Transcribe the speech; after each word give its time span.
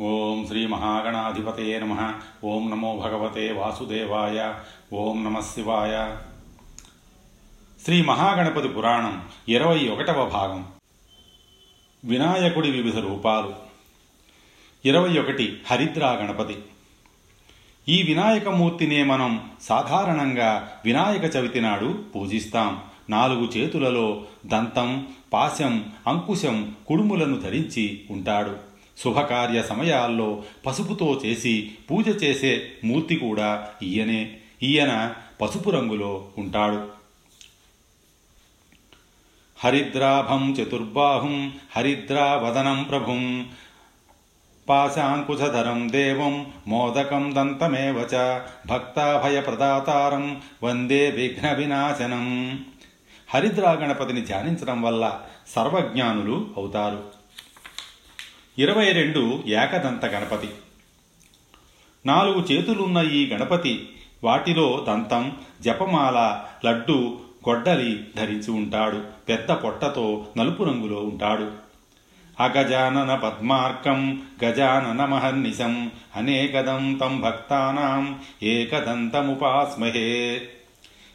ఓం 0.00 0.46
శ్రీ 0.46 0.66
మహాగణాధిపతయే 0.66 1.80
నమ. 1.80 2.12
ఓం 2.44 2.70
నమో 2.70 2.96
భగవతే 2.96 3.52
వాసుదేవాయ. 3.52 4.54
ఓం 4.92 5.24
నమ 5.24 5.40
శివాయ. 5.40 6.16
శ్రీ 7.84 8.02
మహాగణపతి 8.02 8.68
పురాణం 8.68 9.22
ఇరవై 9.48 9.88
ఒకటవ 9.88 10.28
భాగం. 10.28 10.66
వినాయకుడి 12.04 12.70
వివిధ 12.70 12.98
రూపాలు. 12.98 13.54
ఇరవై 14.84 15.18
ఒకటి 15.18 15.60
హరిద్రా 15.66 16.12
గణపతి. 16.12 16.56
ఈ 17.88 18.02
వినాయకమూర్తినే 18.02 19.04
మనం 19.04 19.50
సాధారణంగా 19.62 20.72
వినాయక 20.84 21.36
చవితి 21.36 21.60
నాడు 21.60 22.04
పూజిస్తాం. 22.16 22.82
నాలుగు 23.10 23.44
చేతులలో 23.46 24.24
దంతం 24.46 25.06
పాశం 25.32 25.92
అంకుశం 26.06 26.74
కుడుములను 26.86 27.40
ధరించి 27.40 28.04
ఉంటాడు. 28.10 28.65
శుభకార్య 28.98 29.62
సమయాల్లో 29.62 30.42
పసుపుతో 30.66 31.20
చేసి 31.26 31.74
పూజ 31.90 32.24
చేసే 32.24 32.72
మూర్తి 32.84 33.16
కూడా 33.16 33.68
ఈయనే. 33.82 34.36
ఈయన 34.62 35.14
పసుపు 35.40 35.70
రంగులో 35.70 36.24
ఉంటాడు. 36.38 36.88
హరిద్రాభం 39.58 40.52
చతుర్బాహుం 40.52 41.52
హరిద్రావదనం 41.76 42.82
ప్రభుం. 42.82 43.48
పాశాంకుశధరం 44.68 45.88
దేవం 45.92 46.52
మోదకం 46.68 47.34
దంతమేవ 47.36 48.08
చ 48.14 48.40
భక్తాభయప్రదాతారం 48.66 50.42
వందే 50.62 51.10
విఘ్న 51.10 51.52
వినాశనం 51.52 52.26
హరిద్రా 53.34 53.72
గణపతిని 53.72 54.20
ధ్యానించడం 54.20 54.82
వల్ల 54.82 55.20
సర్వజ్ఞానులు 55.48 56.50
అవుతారు. 56.56 57.04
ఇరవై 58.58 58.92
రెండు 58.92 59.42
ఏకదంత 59.46 60.04
గణపతి. 60.04 60.48
నాలుగు 62.06 62.52
చేతులున్న 62.52 62.98
ఈ 62.98 63.26
గణపతి 63.26 63.88
వాటిలో 64.24 64.84
దంతం 64.88 65.36
జపమాల 65.60 66.44
లడ్డు 66.64 67.18
గొడ్డలి 67.48 68.04
ధరించి 68.16 68.50
ఉంటాడు. 68.50 69.02
పెద్ద 69.28 69.52
పొట్టతో 69.52 70.26
నలుపు 70.36 70.64
రంగులో 70.64 70.96
ఉంటాడు. 70.96 71.50
అగజానన 72.40 73.14
పద్మార్కం 73.14 74.22
గజానన 74.44 75.04
మహర్నిశం 75.04 75.90
అనేకదంతం 76.16 77.20
భక్తానాం 77.20 78.20
ఏకదంతముపాస్మహే. 78.42 80.42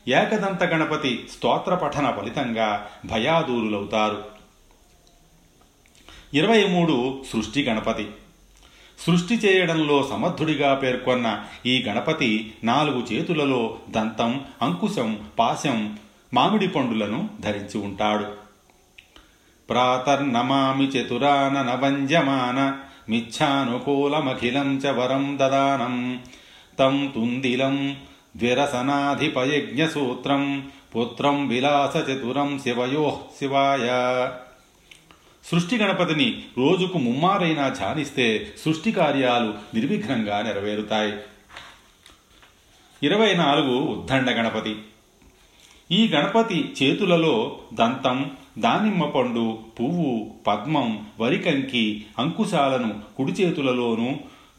ఏకదంత 0.08 0.64
గణపతి 0.64 1.28
స్తోత్ర 1.32 1.76
పఠన 1.76 2.12
ఫలితంగా 2.12 2.88
భయాదూరులవుతారు. 3.06 4.31
ఇరవై 6.34 6.68
మూడు 6.68 7.24
సృష్టి 7.34 7.64
గణపతి. 7.64 8.08
సృష్టి 9.00 9.36
చేయడంలో 9.36 10.08
సమర్థుడిగా 10.10 10.74
పేర్కొన్న 10.74 11.44
ఈ 11.66 11.84
గణపతి 11.88 12.54
నాలుగు 12.64 13.14
చేతులలో 13.14 13.78
దంతం 13.90 14.42
అంకుశం 14.62 15.20
పాశం 15.40 15.98
మామిడి 16.34 16.68
పండులను 16.68 17.30
ధరించి 17.40 17.78
ఉంటాడు. 17.78 18.26
ప్రాతర్నమామి 19.70 20.88
చతురానన 20.88 21.76
వంజమాన 21.76 22.80
మిచ్ఛానుకూలమఖిలం 23.10 24.78
చ 24.78 24.88
వరం 24.88 25.38
దదానం 25.42 26.20
తం 26.80 27.12
తుందిలం 27.16 27.98
ద్విరసనాధిపయజ్ఞసూత్రం 28.38 30.70
పుత్రం 30.96 31.48
విలాసచతురం 31.48 32.60
శివయో 32.60 33.20
శివాయ. 33.40 33.88
సృష్టి 35.44 35.78
గణపతిని 35.78 36.44
రోజుకు 36.58 36.98
ముమ్మారైనా 36.98 37.70
ధ్యానిస్తే 37.70 38.54
సృష్టి 38.66 38.92
కార్యాలు 38.92 39.54
నిర్విఘ్నంగా 39.74 40.42
నెరవేరుతాయి. 40.42 41.14
ఇరవై 43.04 43.34
నాలుగు 43.34 43.78
ఉద్దండ 43.78 44.30
గణపతి. 44.30 44.76
ఈ 45.92 46.08
గణపతి 46.08 46.74
చేతులలో 46.84 47.60
దంతం 47.74 48.32
దానిమ్మ 48.58 49.06
పండు 49.06 49.60
పువ్వు 49.80 50.36
పద్మం 50.48 51.06
వరికంకి 51.20 52.06
అంకుశాలను 52.20 53.00
కుడి 53.18 53.32
చేతులలోనూ 53.32 54.12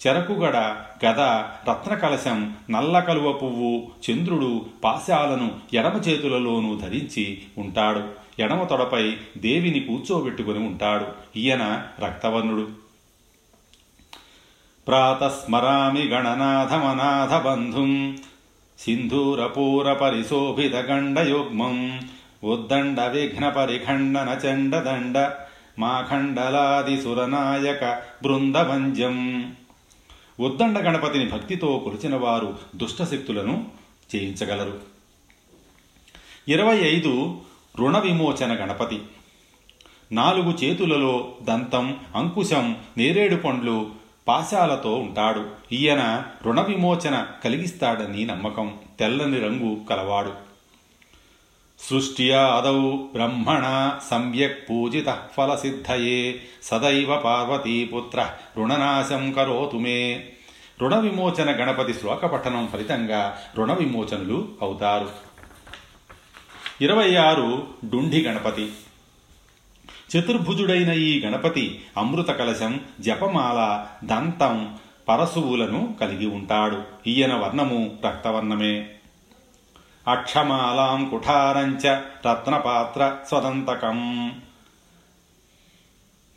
చెరకుగడ 0.06 0.56
గద 1.04 1.20
రత్నకలశం 1.70 2.54
నల్ల 2.70 3.00
కలువ 3.00 3.32
పువ్వు 3.32 3.90
చంద్రుడు 4.10 4.66
పాశాలను 4.84 5.50
ఎడమ 5.74 6.00
చేతులలోనూ 6.08 6.76
ధరించి 6.76 7.42
ఉంటాడు. 7.58 8.21
ఎడమ 8.38 8.64
తొడపై 8.64 9.16
దేవిని 9.38 9.80
కూర్చోబెట్టుకుని 9.80 10.58
ఉంటాడు. 10.58 11.06
ఈయన 11.36 11.82
రక్తవర్ణుడు. 11.98 12.68
ప్రాతస్మరామి 14.86 16.08
గణనాథమనాథ 16.08 17.42
బంధుం 17.42 18.18
సింధూరపూర 18.78 19.92
పరిశోభిత 19.92 20.74
గండయుగ్మం 20.74 22.08
ఉద్దండ 22.44 23.00
విఘ్న 23.00 23.48
పరిఖండన 23.48 24.40
చండదండ 24.46 25.32
మాఖండలాది 25.78 27.02
సురనాయక 27.02 28.02
బృందవంజం 28.22 29.52
ఉద్దండ 30.40 30.78
గణపతిని 30.78 31.28
భక్తితో 31.28 31.78
కొలిచిన 31.84 32.16
వారు 32.16 32.58
దుష్టశక్తులను 32.76 33.66
చేయించగలరు. 34.14 34.80
ఇరవై 36.48 36.76
ఐదు 36.76 37.40
రుణ 37.78 37.98
విమోచన 37.98 38.64
గణపతి. 38.64 39.02
నాలుగు 40.12 40.50
చేతులలో 40.50 41.32
దంతం 41.42 41.96
అంకుశం 42.14 42.76
నేరేడు 42.96 43.36
పండ్లు 43.36 43.90
పాశాలతో 44.28 44.94
ఉంటాడు. 44.94 45.46
ఈయన 45.72 46.24
రుణ 46.42 46.60
విమోచన 46.60 47.26
కలిగిస్తాడని 47.44 48.24
నమ్మకం. 48.24 48.74
తెల్లని 48.98 49.40
రంగు 49.40 49.84
కలవాడు. 49.90 50.32
సృష్ట్యాదౌ 51.78 52.90
బ్రహ్మణ 52.90 53.92
సమ్యక్ 54.10 54.70
పూజిత 54.70 55.18
ఫలసిద్ధయే 55.36 56.40
సదైవ 56.62 57.16
పార్వతీపుత్ర 57.16 58.30
రుణనాశం 58.56 59.32
కరోతు 59.32 59.76
మే. 59.76 60.24
రుణ 60.80 60.96
విమోచన 60.96 61.50
గణపతి 61.50 61.94
శ్లోక 61.94 62.26
పఠనం 62.26 62.68
ఫలితంగా 62.72 63.38
రుణ 63.56 63.72
విమోచనులు 63.72 64.48
అవుతారు. 64.62 65.31
ఇరవై 66.80 67.14
ఆరు 67.14 67.66
డుండి 67.84 68.22
గణపతి. 68.22 68.72
చతుర్భుజుడైన 70.16 70.92
ఈ 70.92 71.20
గణపతి 71.20 71.80
అమృత 71.96 72.26
కలశం 72.26 72.80
జపమాల 73.00 73.86
దంతం 74.06 74.78
పరశువులను 75.08 75.96
కలిగి 76.00 76.26
ఉంటాడు. 76.26 76.82
ఈయన 77.06 77.34
వర్ణము 77.34 77.96
రక్తవర్ణమే. 78.06 78.88
అక్షమాలాం 80.08 81.08
కుఠారంచ 81.08 82.00
రత్నపాత్ర 82.28 83.16
స్వదంతకం. 83.28 84.32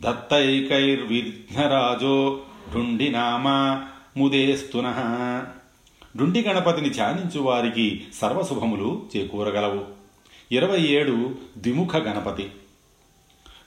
దత్తైకైర్విఘ్నరాజో 0.02 2.40
ఢుండినామా 2.74 3.88
ముదేస్తున 4.18 4.94
డుండి 6.18 6.44
గణపతిని 6.44 6.90
ధ్యానించు 6.90 7.40
వారికి 7.40 8.08
సర్వశుభములు 8.14 9.06
చేకూరగలవు. 9.18 9.95
ఇరవై 10.52 10.82
ఏడు 10.82 11.36
ద్విముఖ 11.58 11.96
గణపతి. 11.96 12.52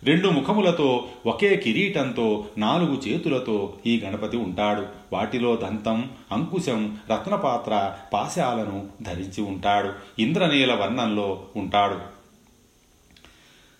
రెండు 0.03 0.29
ముఖములతో 0.29 1.09
ఒకే 1.27 1.57
కిరీటంతో 1.57 2.47
నాలుగు 2.59 3.09
చేతులతో 3.09 3.75
ఈ 3.87 4.03
గణపతి 4.05 4.37
ఉంటాడు. 4.37 4.87
వాటిలో 5.13 5.57
దంతం 5.57 6.11
అంకుశం 6.33 6.99
రత్నపాత్ర 7.13 7.97
పాశాలను 8.13 8.87
ధరించి 9.03 9.43
ఉంటాడు. 9.43 9.93
ఇంద్రనీల 10.19 10.75
వర్ణంలో 10.75 11.45
ఉంటాడు. 11.57 11.99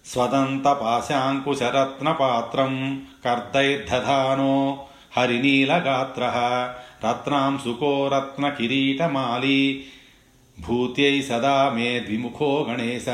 స్వదంత 0.09 0.65
పాశాంకుశరత్నపాత్రం 0.65 3.03
కర్దైర్ధధానో 3.25 4.85
హరినీలగాత్ర. 5.17 6.23
రత్నాంశుకో 7.09 8.09
రత్న 8.09 8.49
కిరీటమాలి 8.49 9.87
భూత్యై 10.61 11.23
సదా 11.23 11.69
మే 11.69 12.01
ద్విముఖో 12.01 12.67
గణేశ 12.69 13.05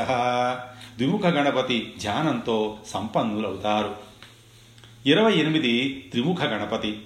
ద్విముఖ 0.97 1.21
గణపతి 1.21 1.93
ధ్యానంతో 2.01 2.77
సంపన్నులవుతారు 2.87 3.95
ఇరవై 5.05 5.33
ఎనిమిది 5.33 6.03
త్రిముఖ 6.11 6.41
గణపతి 6.43 6.99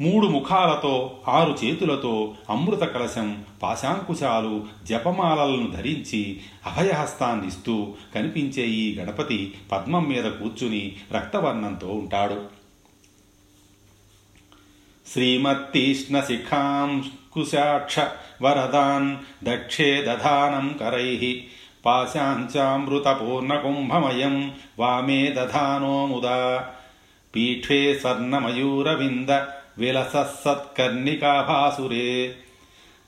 మూడు 0.00 0.26
ముఖాలతో 0.26 1.20
ఆరు 1.28 1.58
చేతులతో 1.64 2.34
అమృత 2.50 2.78
కలశం 2.78 3.44
పాశాంకుశాలు 3.62 4.64
జపమాలలను 4.86 5.70
ధరించి 5.70 6.40
అభయహస్తాన్నిస్తూ 6.66 7.94
కనిపించే 8.14 8.66
ఈ 8.66 8.98
గణపతి 8.98 9.54
పద్మం 9.72 10.04
మీద 10.08 10.24
కూర్చుని 10.24 10.96
రక్తవర్ణంతో 11.12 11.88
ఉంటాడు. 11.88 12.55
శ్రీమత్తీష్ణ 15.06 16.20
శిఖాంకుశాక్ష 16.20 17.98
వరదాన్ 18.42 19.16
దక్షే 19.44 20.02
దధానం 20.02 20.76
కరై 20.80 21.42
పాశాంచామృతపూర్ణకుంభమయం 21.86 24.52
వామే 24.78 25.32
దధానో 25.36 26.06
ముదా 26.06 26.66
పీఠే 27.34 27.94
స్వర్ణమయూరవింద 27.94 29.30
విలస 29.78 30.42
సత్కర్ణికాభాసురే 30.44 32.34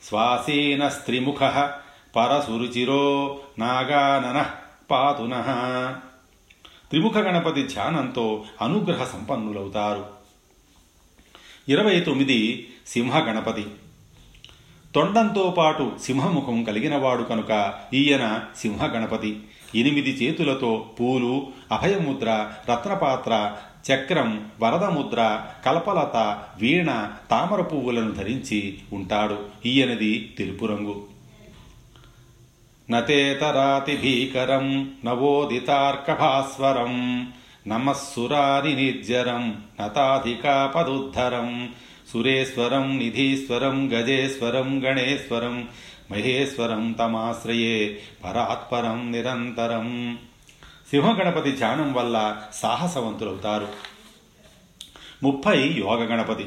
శ్వాసేన 0.03 0.89
స్త్రిముఖ 0.89 1.71
పరసురుచిరో 2.17 3.39
నాగానన 3.59 4.47
పాతున 4.91 5.35
త్రిముఖ 6.91 7.19
గణపతి 7.19 7.67
ధ్యానంతో 7.67 8.45
అనుగ్రహ 8.61 9.05
సంపన్నులవుతారు 9.05 10.18
ఇరవై 11.69 12.01
తొమ్మిది 12.01 12.69
సింహ 12.87 13.19
గణపతి 13.19 13.67
తొండంతో 14.95 15.55
పాటు 15.59 15.93
సింహముఖం 16.03 16.65
కలిగినవాడు 16.65 17.23
కనుక 17.23 17.75
ఈయన 17.95 18.41
సింహ 18.57 18.87
గణపతి 18.87 19.41
ఎనిమిది 19.75 20.11
చేతులతో 20.11 20.91
పూలు 21.01 21.47
అభయముద్ర 21.73 22.51
రత్నపాత్ర 22.71 23.57
చక్రం 23.93 24.51
వరదముద్ర 24.61 25.41
కల్పలత 25.67 26.45
వీణ 26.59 27.11
తామర 27.31 27.61
పువ్వులను 27.61 28.11
ధరించి 28.13 28.79
ఉంటాడు. 28.93 29.39
ఈయనది 29.67 30.35
తెలుపు 30.39 30.65
రంగు 30.67 31.07
నతేతరాతి 32.91 33.97
భీకరం 33.97 34.91
నవోదితార్కభాస్వరం. 35.05 36.95
నమస్సురారి 37.69 38.75
నిర్జరం 38.75 39.63
నతాధికాపదుద్ధరం 39.83 41.73
సురేశ్వరం 42.09 42.99
నిధీశ్వరం 42.99 43.93
గజేశ్వరం 43.93 44.85
గణేశ్వరం 44.85 45.69
మహేశ్వరం 46.11 46.93
తమాశ్రయే 46.93 48.01
పరాత్పరం 48.25 49.13
నిరంతరం. 49.13 50.19
సింహగణపతి 50.91 51.53
ధ్యానం 51.53 51.93
వల్ల 51.93 52.43
సాహసవంతులవుతారు. 52.55 53.69
ముప్పై 55.23 55.69
యోగ 55.69 56.05
గణపతి. 56.05 56.47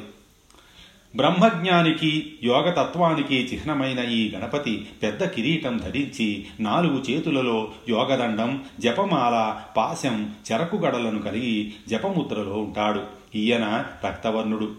బ్రహ్మజ్ఞానికి 1.16 2.38
యోగతత్వానికి 2.44 3.36
చిహ్నమైన 3.36 4.00
ఈ 4.00 4.32
గణపతి 4.36 4.88
పెద్ద 5.04 5.24
కిరీటం 5.26 5.78
ధరించి 5.78 6.46
నాలుగు 6.60 7.04
చేతులలో 7.10 7.72
యోగదండం 7.90 8.64
జపమాల 8.80 9.62
పాశం 9.78 10.32
చెరకుగడలను 10.52 11.22
కలిగి 11.22 11.74
జపముద్రలో 11.90 12.54
ఉంటాడు. 12.54 13.04
ఈయన 13.36 13.86
రక్తవర్ణుడు. 14.06 14.72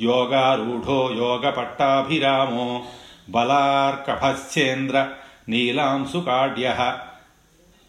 యోగారూఢో 0.00 1.10
యోగ 1.16 1.50
పట్టాభిరామో 1.50 2.82
బలార్కభశ్చేంద్ర 3.30 5.08
నీలాంశుకాడ్య 5.48 6.94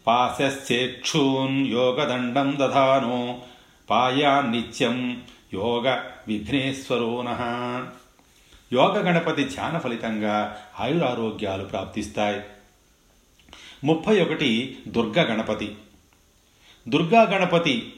పాశశ్చేక్షూన్ 0.07 1.67
యోగదండం 1.67 2.55
దధానో 2.61 3.37
పాయాన్నిత్యం 3.89 5.21
యోగ 5.53 6.03
విఘ్నేశ్వరోన 6.27 7.29
యోగ 8.73 8.99
గణపతి 8.99 9.43
ధ్యాన 9.43 9.77
ఫలితంగా 9.77 10.63
ఆయురారోగ్యాలు 10.79 11.63
ప్రాప్తిస్తాయి. 11.63 12.41
ముప్పై 13.83 14.21
ఒకటి 14.21 14.79
దుర్గ 14.87 15.21
గణపతి. 15.21 15.75
దుర్గా 16.89 17.21
గణపతి 17.21 17.93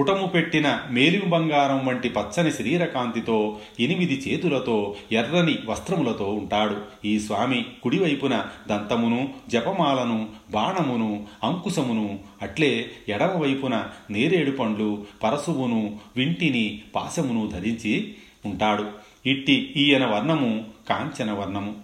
పుటము 0.00 0.26
పెట్టిన 0.26 0.80
మేలిమి 0.90 1.26
బంగారం 1.26 1.86
వంటి 1.86 2.08
పచ్చని 2.08 2.52
శరీరకాంతితో 2.52 3.58
ఎనిమిది 3.80 4.14
చేతులతో 4.14 4.94
ఎర్రని 5.12 5.58
వస్త్రములతో 5.66 6.28
ఉంటాడు. 6.28 6.76
ఈ 7.04 7.20
స్వామి 7.20 7.64
కుడివైపున 7.82 8.44
దంతమును 8.68 9.28
జపమాలను 9.48 10.28
బాణమును 10.50 11.26
అంకుశమును 11.44 12.18
అట్లే 12.42 12.90
ఎడమవైపున 13.08 13.84
నేరేడు 14.10 14.50
పండ్లు 14.50 15.06
పరశువును 15.22 15.98
వింటిని 16.16 16.82
పాశమును 16.94 17.46
ధరించి 17.46 18.14
ఉంటాడు. 18.46 18.86
ఇట్టి 19.26 19.72
ఈయన 19.76 20.06
వర్ణము 20.06 20.64
కాంచన 20.88 21.32
వర్ణము. 21.32 21.74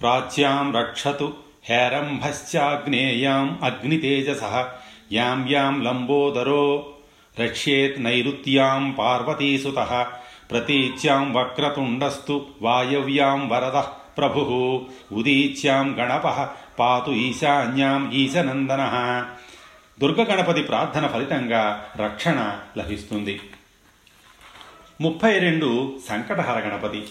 ప్రాచ్యాం 0.00 0.76
రక్షతు 0.76 1.32
హేరంభశ్చాగ్నేయాం 1.64 3.58
అగ్నితేజస 3.62 4.42
యాం 5.12 5.48
యాం 5.50 5.82
లంబోదరో 5.84 6.86
రక్ష్యేత్ 7.38 8.00
నైరుత్యాం 8.00 8.96
पार्वतीसुतः 8.98 10.04
ప్రతీచ్యాం 10.50 11.34
వక్రతుండస్తు 11.34 12.46
వాయవ్యాం 12.62 13.48
వరద 13.48 13.78
ప్రభు 14.18 14.86
ఉదీచ్యాం 15.12 15.96
గణప 15.98 16.48
పాతు 16.78 17.10
ఈశాన్యాం 17.10 18.12
ఈశనందన 18.12 18.82
దుర్గగణపతి 20.00 20.62
ప్రార్థన 20.62 21.06
ఫలితంగా 21.06 21.90
రక్షణ 21.96 22.58
లభిస్తుంది. 22.78 23.40
ముప్పై 25.00 25.38
రెండు 25.38 25.98
సంకటహర 26.08 26.58
గణపతి. 26.58 27.04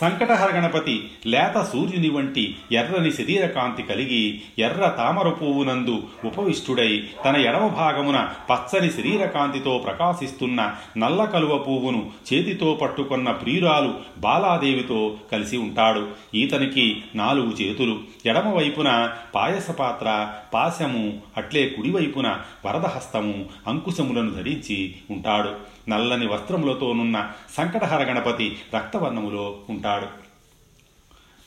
సంకటహర 0.00 0.50
గణపతి 0.56 1.10
లేత 1.26 1.68
సూర్యుని 1.72 2.10
వంటి 2.10 2.56
ఎర్రని 2.72 3.12
శరీర 3.12 3.46
కాంతి 3.46 3.82
కలిగి 3.82 4.40
ఎర్ర 4.58 4.88
తామర 4.88 5.28
పువ్వునందు 5.28 6.02
ఉపవిష్టుడై 6.24 7.04
తన 7.24 7.36
ఎడమ 7.36 7.66
భాగమున 7.66 8.28
పచ్చని 8.50 8.90
శరీర 8.90 9.26
కాంతితో 9.26 9.78
ప్రకాశిస్తున్న 9.78 10.72
నల్ల 10.98 11.24
కలువ 11.24 11.58
పువ్వును 11.58 12.10
చేతితో 12.32 12.78
పట్టుకున్న 12.82 13.30
ప్రియురాలు 13.30 13.94
బాలాదేవితో 14.18 15.16
కలిసి 15.32 15.56
ఉంటాడు. 15.56 16.08
ఈతనికి 16.34 17.02
నాలుగు 17.14 17.52
చేతులు 17.62 17.98
ఎడమ 18.26 18.48
వైపున 18.48 19.12
పాయస 19.34 19.70
పాత్ర 19.70 20.28
పాశము 20.54 21.18
అట్లే 21.36 21.68
కుడివైపున 21.68 22.38
వరదహస్తము 22.66 23.44
అంకుశములను 23.66 24.30
ధరించి 24.30 24.94
ఉంటాడు. 25.10 25.79
నల్లని 25.88 26.26
వస్త్రములతోనున్న 26.26 27.32
సంకటహర 27.56 28.02
గణపతి 28.02 28.58
రక్తవర్ణములో 28.74 29.58
ఉంటాడు. 29.70 30.06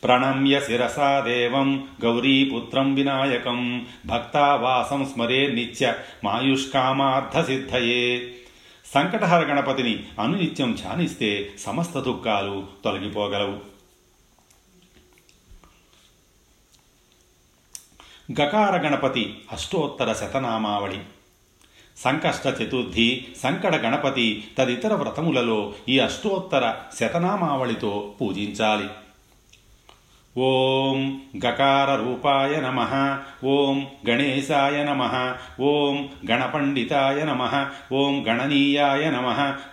ప్రణమ్య 0.04 0.60
శిరసా 0.60 1.20
దేవం 1.20 1.88
గౌరీపుత్రం 2.04 2.96
వినాయకం 2.96 3.88
భక్తావాసం 4.06 5.06
స్మరే 5.06 5.48
నిత్య 5.48 5.94
మాయుష్కామార్థసిద్ధయే 6.24 8.36
సంకటహర 8.86 9.46
గణపతిని 9.46 10.04
అనునిత్యం 10.20 10.78
ధ్యానిస్తే 10.82 11.52
సమస్త 11.60 12.00
దుఃఖాలు 12.00 12.68
తొలగిపోగలవు. 12.84 13.74
గకార 18.42 18.78
గణపతి 18.78 19.42
అష్టోత్తర 19.52 20.14
శతనామావళి. 20.14 21.00
సంకష్ట 21.98 22.48
చతుర్థి 22.48 23.26
సంకట 23.44 23.76
గణపతి 23.76 24.44
తదితర 24.58 24.94
వ్రతములలో 24.94 25.74
ఈ 25.90 26.00
అష్టోత్తర 26.00 26.74
శతనామావళితో 27.00 28.14
పూజించాలి. 28.22 28.88
ఓం 30.36 31.00
గకార 31.44 31.90
రూపాయ 31.96 32.54
నమ 32.62 32.80
ఓం 33.48 33.76
గణేశాయ 34.08 34.78
నమ 34.84 35.02
ఓం 35.64 35.98
గణపండితాయ 36.30 37.20
నమ 37.24 37.42
ఓం 37.94 38.14
గణనీయాయ 38.28 39.04
నమ 39.12 39.28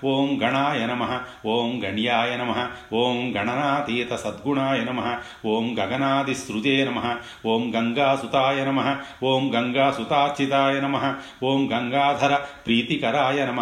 ఓం 0.05 0.29
గణాయ 0.43 0.81
నమ 0.87 1.05
ఓం 1.47 1.71
గణ్యాయ 1.85 2.33
నమ 2.37 2.52
ఓం 2.95 3.17
గణనాతీత 3.37 4.12
సద్గుణాయ 4.14 4.83
నమ 4.85 5.00
ఓం 5.47 5.67
గగనాదిశ్రుతే 5.79 6.76
నమ 6.85 7.00
ఓం 7.47 7.64
గంగాసుతాయ 7.75 8.61
నమ 8.64 8.83
ఓం 9.25 9.45
గంగాసుతార్చితాయ 9.55 10.76
నమ 10.81 10.97
ఓం 11.45 11.62
గంగాధర 11.73 12.35
ప్రీతికరాయ 12.67 13.40
నమ 13.47 13.61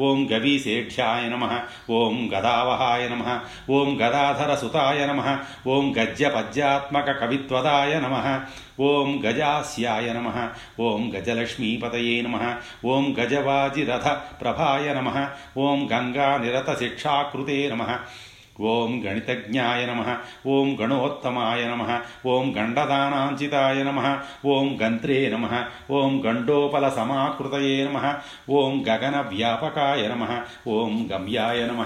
ఓం 0.00 0.18
గవీసేఢ్యాయ 0.32 1.26
నమ 1.28 1.44
ఓం 1.92 2.16
గదావహాయ 2.32 3.04
నమ 3.08 3.24
ఓం 3.70 3.92
గదాధర 4.02 4.50
సుతాయ 4.54 5.00
నమ 5.06 5.22
ఓం 5.68 5.86
గజ్జప 5.98 6.36
పద్యాత్మక 6.38 7.10
కవిత్వదాయ 7.20 7.92
నమ 8.00 8.16
ఓం 8.82 9.08
గజాస్యాయ 9.24 10.08
నమ 10.12 10.28
ఓం 10.80 11.02
గజలక్ష్మీపతయే 11.14 12.16
నమ 12.22 12.36
ఓం 12.86 13.04
గజవాజిరథ 13.18 14.08
ప్రభాయ 14.42 14.88
నమ 14.94 15.10
ఓం 15.58 15.80
గంగా 15.92 16.28
నిరత 16.36 16.70
శిక్షాకృతే 16.78 17.58
నమ 17.68 17.84
ఓం 18.66 18.92
గణితజ్ఞాయ 19.02 19.82
నమ 19.86 20.02
ఓం 20.46 20.68
గణోత్తమాయ 20.80 21.62
నమ 21.64 21.84
ఓం 22.26 22.46
గండదానాంచితాయ 22.56 23.82
నమ 23.82 24.00
ఓం 24.46 24.68
గంత్రే 24.82 25.18
నమ 25.30 25.46
ఓం 25.90 26.14
గండోపల 26.26 26.88
సమాకృతయే 26.88 27.76
నమ 27.86 28.00
ఓం 28.50 28.74
గగన 28.88 29.16
వ్యాపకాయ 29.30 30.04
నమ 30.08 30.24
ఓం 30.68 30.94
గమ్యాయ 31.12 31.62
నమ 31.66 31.82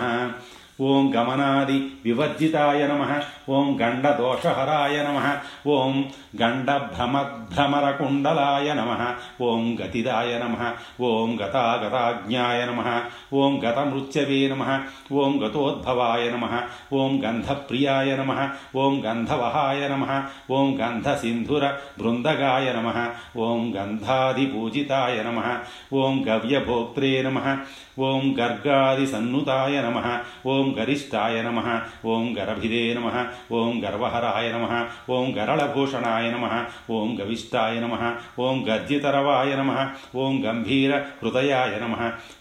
ఓం 0.79 1.13
గమనాది 1.15 1.91
వివర్జితాయ 2.05 2.87
నమ 2.87 3.21
ఓం 3.49 3.77
గండదోషహరాయ 3.81 5.03
నమ 5.03 5.37
ఓం 5.69 6.05
గండభ్రమభ్రమరకుండలాయ 6.41 8.75
నమ 8.75 9.15
ఓం 9.43 9.77
గతిదాయ 9.81 10.39
నమ 10.39 10.73
ఓం 11.03 11.39
గతాగతాజ్ఞాయ 11.41 12.67
నమ 12.67 13.03
ఓం 13.35 13.61
గతమృత్యవే 13.65 14.49
నమ 14.49 14.81
ఓం 15.15 15.43
గతోద్భవాయ 15.43 16.31
నమ 16.31 16.63
ఓం 16.93 17.21
గంధప్రియాయ 17.25 18.17
నమ 18.17 18.49
ఓం 18.77 19.03
గంధవహాయ 19.07 19.89
నమ 19.89 20.25
ఓం 20.51 20.79
గంధసింధుర 20.81 21.73
బృందగాయ 21.99 22.73
నమ 22.73 23.09
ఓం 23.41 23.73
గంధాదిపూజితాయ 23.77 25.23
నమ 25.23 25.59
ఓం 25.95 26.25
గవ్యభోక్త్రే 26.29 27.23
నమ 27.23 27.59
ఓం 27.99 28.35
గర్గాదిసన్నుతాయ 28.39 29.77
నమ 29.83 29.99
ఓం 30.47 30.75
గరిష్టాయ 30.79 31.43
నమ 31.43 31.59
ఓం 32.05 32.35
గరభిదే 32.39 32.95
నమ 32.95 33.09
ఓం 33.53 33.81
గర్వహరాయ 33.85 34.53
నమ 34.53 34.67
ఓం 35.11 35.27
గరళభూషణాయ 35.37 36.31
నమ 36.31 36.47
ఓం 36.91 37.17
గవిష్టాయ 37.21 37.81
నమ 37.81 37.97
ఓం 38.39 38.65
గద్యతరవాయ 38.69 39.53
నమ 39.57 39.73
ఓం 40.17 40.43
గంభీర 40.43 40.93
హృదయాయ 41.23 41.77
నమ 41.81 41.97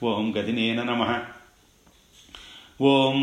ఓం 0.05 0.31
గదినేన 0.37 0.81
నమ 0.83 1.03
ఓం 2.81 3.17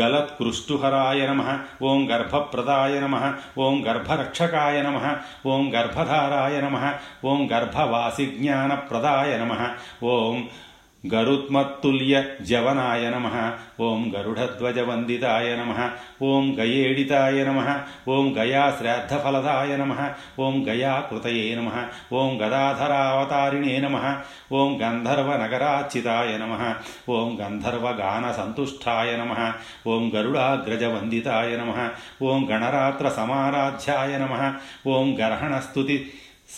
గలత్కృష్టుహరాయ 0.00 1.26
నమ 1.26 1.42
ఓం 1.82 2.08
గర్భప్రదాయ 2.08 3.00
నమ 3.00 3.16
ఓం 3.58 3.84
గర్భరక్షకాయ 3.86 4.82
నమ 4.82 4.98
ఓం 5.46 5.72
గర్భధారాయ 5.74 6.60
నమ 6.60 6.78
ఓం 7.24 7.48
గర్భవాసిజ్ఞానప్రదాయ 7.52 9.32
నమ 9.38 9.52
ఓం 10.06 10.38
గరుత్మత్తుల్య 11.04 12.14
జవనాయ 12.48 13.04
నమ 13.10 13.26
ఓం 13.80 14.02
గరుడధ్వజ 14.14 14.78
వందితాయ 14.80 15.48
నమ 15.56 15.72
ఓం 16.22 16.44
గయేడితాయ 16.58 17.38
నమ 17.44 17.60
ఓం 18.08 18.26
గయా 18.38 18.62
శ్రాద్ధఫలదాయ 18.78 19.72
నమ 19.76 19.92
ఓం 20.40 20.56
గయా 20.68 20.94
కృతయే 21.10 21.44
నమ 21.54 21.70
ఓం 22.14 22.32
గదాధరావతారిణే 22.38 23.74
నమ 23.80 23.98
ఓం 24.52 24.72
గంధర్వనగరాచితాయ 24.80 26.32
నమ 26.38 26.54
ఓం 27.10 27.30
గంధర్వగానసంతుష్టాయ 27.40 29.12
నమ 29.16 29.34
ఓం 29.88 30.04
గరుడాగ్రజ 30.14 30.84
వందితాయ 30.94 31.52
నమ 31.56 31.72
ఓం 32.24 32.42
గణరాత్ర 32.50 33.08
సమారాధ్యాయ 33.10 34.12
నమ 34.18 34.34
ఓం 34.88 35.08
గర్హణస్తుతి 35.20 35.98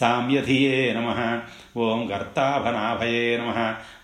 సామ్యధియే 0.00 0.78
నమ 0.92 1.08
ఓం 1.76 2.00
గర్తాభనాభయే 2.10 3.24
నమ 3.36 3.52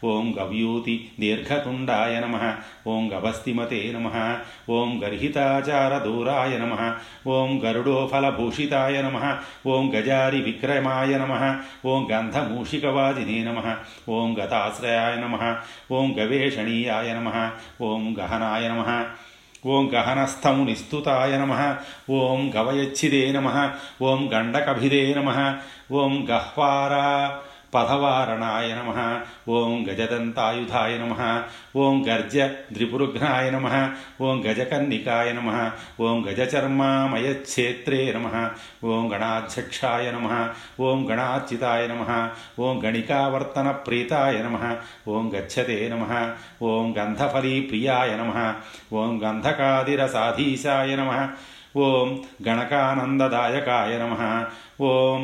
ఓం 0.05 0.27
గవ్యూతి 0.39 0.95
దీర్ఘతుండాయ 1.21 2.15
నమ 2.21 2.37
ఓం 2.87 3.03
గవస్తిమతే 3.13 3.81
నమ 3.93 4.09
ఓం 4.71 4.91
గర్హితాచారదూరాయ 5.03 6.55
నమ 6.59 6.75
ఓం 7.29 7.51
గరుడోఫలభూషితాయ 7.65 8.97
నమ 9.03 9.19
ఓం 9.67 9.87
గజారి 9.95 10.41
విక్రమాయ 10.43 11.19
నమ 11.19 11.35
ఓం 11.87 12.03
గంధమూషికవాజినే 12.11 13.39
నమ 13.45 13.61
ఓం 14.11 14.31
గతాశ్రయాయ 14.41 15.17
నమ 15.17 15.37
ఓం 15.93 16.09
గవేషణీయాయ 16.19 17.11
నమ 17.15 17.29
ఓం 17.83 18.05
గహనాయ 18.19 18.67
నమ 18.69 18.83
ఓం 19.67 19.93
గహనస్థమునిస్తుతాయ 19.95 21.39
నమ. 21.39 21.77
ఓం 22.11 22.53
గవయచ్చిదే 22.57 23.33
నమ. 23.33 23.71
ఓం 24.03 24.31
గండకభిదే 24.33 25.15
నమ. 25.15 25.59
ఓం 25.93 26.27
గహ్వారా 26.31 27.39
పథవారణాయ 27.73 28.69
నమ 28.75 28.91
ఓం 29.49 29.75
గజదంతాయుధాయ 29.89 30.95
నమ 30.99 31.15
ఓం 31.77 31.97
గర్జ 32.09 32.37
ద్రిపురుఘ్నాయ 32.73 33.47
నమ 33.51 33.69
ఓం 34.23 34.39
గజకన్నికాయ 34.47 35.29
నమ 35.33 35.51
ఓం 36.01 36.19
గజచర్మామయక్షేత్రే 36.27 38.01
నమ 38.13 38.29
ఓం 38.87 39.05
గణాధ్యక్షాయ 39.13 40.09
నమ 40.11 40.29
ఓం 40.81 41.01
గణార్చితాయ 41.11 41.87
నమ 41.87 42.05
ఓం 42.59 42.77
గణికావర్తన 42.85 43.71
ప్రీతాయ 43.87 44.37
నమ 44.43 44.59
ఓం 45.09 45.25
గచ్చతే 45.35 45.79
నమ 45.89 46.05
ఓం 46.65 46.87
గంధఫలీ 46.99 47.55
ప్రియాయ 47.71 48.13
నమ 48.17 48.35
ఓం 48.95 49.15
గంధకాదిరసాధీశాయ 49.25 50.93
నమ 50.97 51.13
ఓం 51.79 52.09
గణకానందదాయకాయ 52.47 53.93
నమ 53.99 54.15
ఓం 54.85 55.23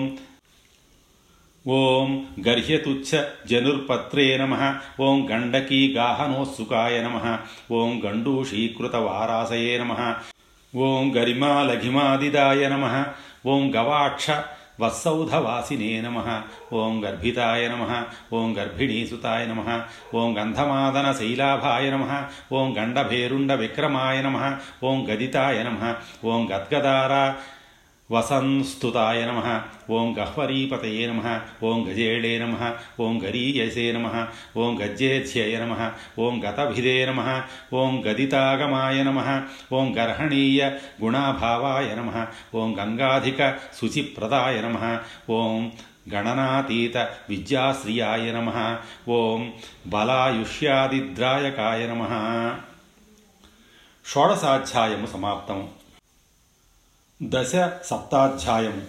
ఓం 1.68 2.10
గర్హ్యతుచ్చ 2.46 3.08
జనుర్పత్రే 3.50 4.26
నమ 4.37 4.54
ఓం 5.00 5.18
గండకీ 5.30 5.80
గాహనోత్సుకాయ 5.96 6.94
నమ 7.02 7.16
ఓం 7.72 7.90
గండూషీకృతవారాసయే 8.04 9.75
నమ 9.78 9.94
ఓం 10.72 11.04
గరిమాలఘిమాదిదాయ 11.16 12.62
నమ 12.68 12.87
ఓం 13.46 13.64
గవాక్ష 13.75 14.28
వత్సౌధవాసినే 14.80 15.90
నమ 16.00 16.18
ఓం 16.72 16.94
గర్భితాయ 17.04 17.62
నమ 17.68 17.84
ఓం 18.32 18.48
గర్భిణీసుతాయ 18.58 19.44
నమ 19.46 19.62
ఓం 20.14 20.28
గంధమాదన 20.37 21.06
శైలాభాయ 21.12 21.87
నమ 21.90 22.04
ఓం 22.52 22.68
గండభేరుండ 22.78 23.52
విక్రమాయ 23.60 24.18
నమ 24.22 24.38
ఓం 24.84 25.00
గదితాయ 25.10 25.58
నమ 25.62 25.80
ఓం 26.25 26.42
గద్గదారా 26.52 27.22
వసంస్తుతాయ 28.10 29.20
నమ 29.26 29.40
ఓం 29.90 30.06
గహ్వరీపతయే 30.18 31.02
నమ 31.06 31.22
ఓం 31.62 31.78
గజేళే 31.88 32.38
నమ 32.38 32.54
ఓం 33.00 33.14
గరీయసే 33.24 33.92
నమ 33.92 34.06
ఓం 34.56 34.72
గజ్జేధ్యయ 34.80 35.56
నమ 35.58 35.74
ఓం 36.18 36.34
గతభిదే 36.44 36.94
నమ 37.06 37.20
ఓం 37.72 37.94
గదితాగమాయ 38.06 39.02
నమ 39.02 39.18
ఓం 39.72 39.88
గర్హణీయ 39.98 40.62
గుణాభావాయ 41.02 41.90
నమ 41.94 42.12
ఓం 42.54 42.72
గంగాధిక 42.78 43.40
శుచిప్రదాయ 43.80 44.56
నమ 44.60 44.78
ఓం 45.30 45.60
గణనాతీత 46.12 46.96
విద్యాశ్రియాయ 47.30 48.32
నమ 48.32 48.50
ఓం 49.10 49.42
బలాయుష్యాదిద్రాయకాయ 49.92 51.82
నమ 51.86 52.02
షోడశాధ్యాయము 54.04 55.06
సమాప్తము 55.06 55.77
దశ 57.22 57.70
సప్తాధ్యాయం. 57.84 58.87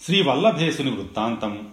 శ్రీ 0.00 0.22
వల్లభేసుని 0.22 0.90
వృత్తాంతం. 0.90 1.68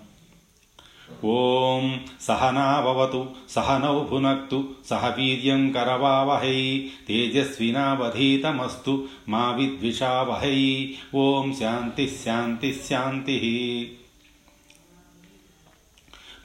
ఓం 1.24 2.06
సహనావతు 2.22 3.30
సహనౌ 3.50 4.04
భునక్తు 4.04 4.70
సహ 4.90 5.08
వీర్యం 5.08 5.72
కరవావహై 5.72 6.90
తేజస్వినావధీతమస్తు 7.08 9.08
మా 9.30 9.52
విద్విషావహై. 9.52 10.96
ఓం 11.16 11.56
శాంతి 11.60 12.18
శాంతి 12.26 12.82
శాంతి. 12.90 13.98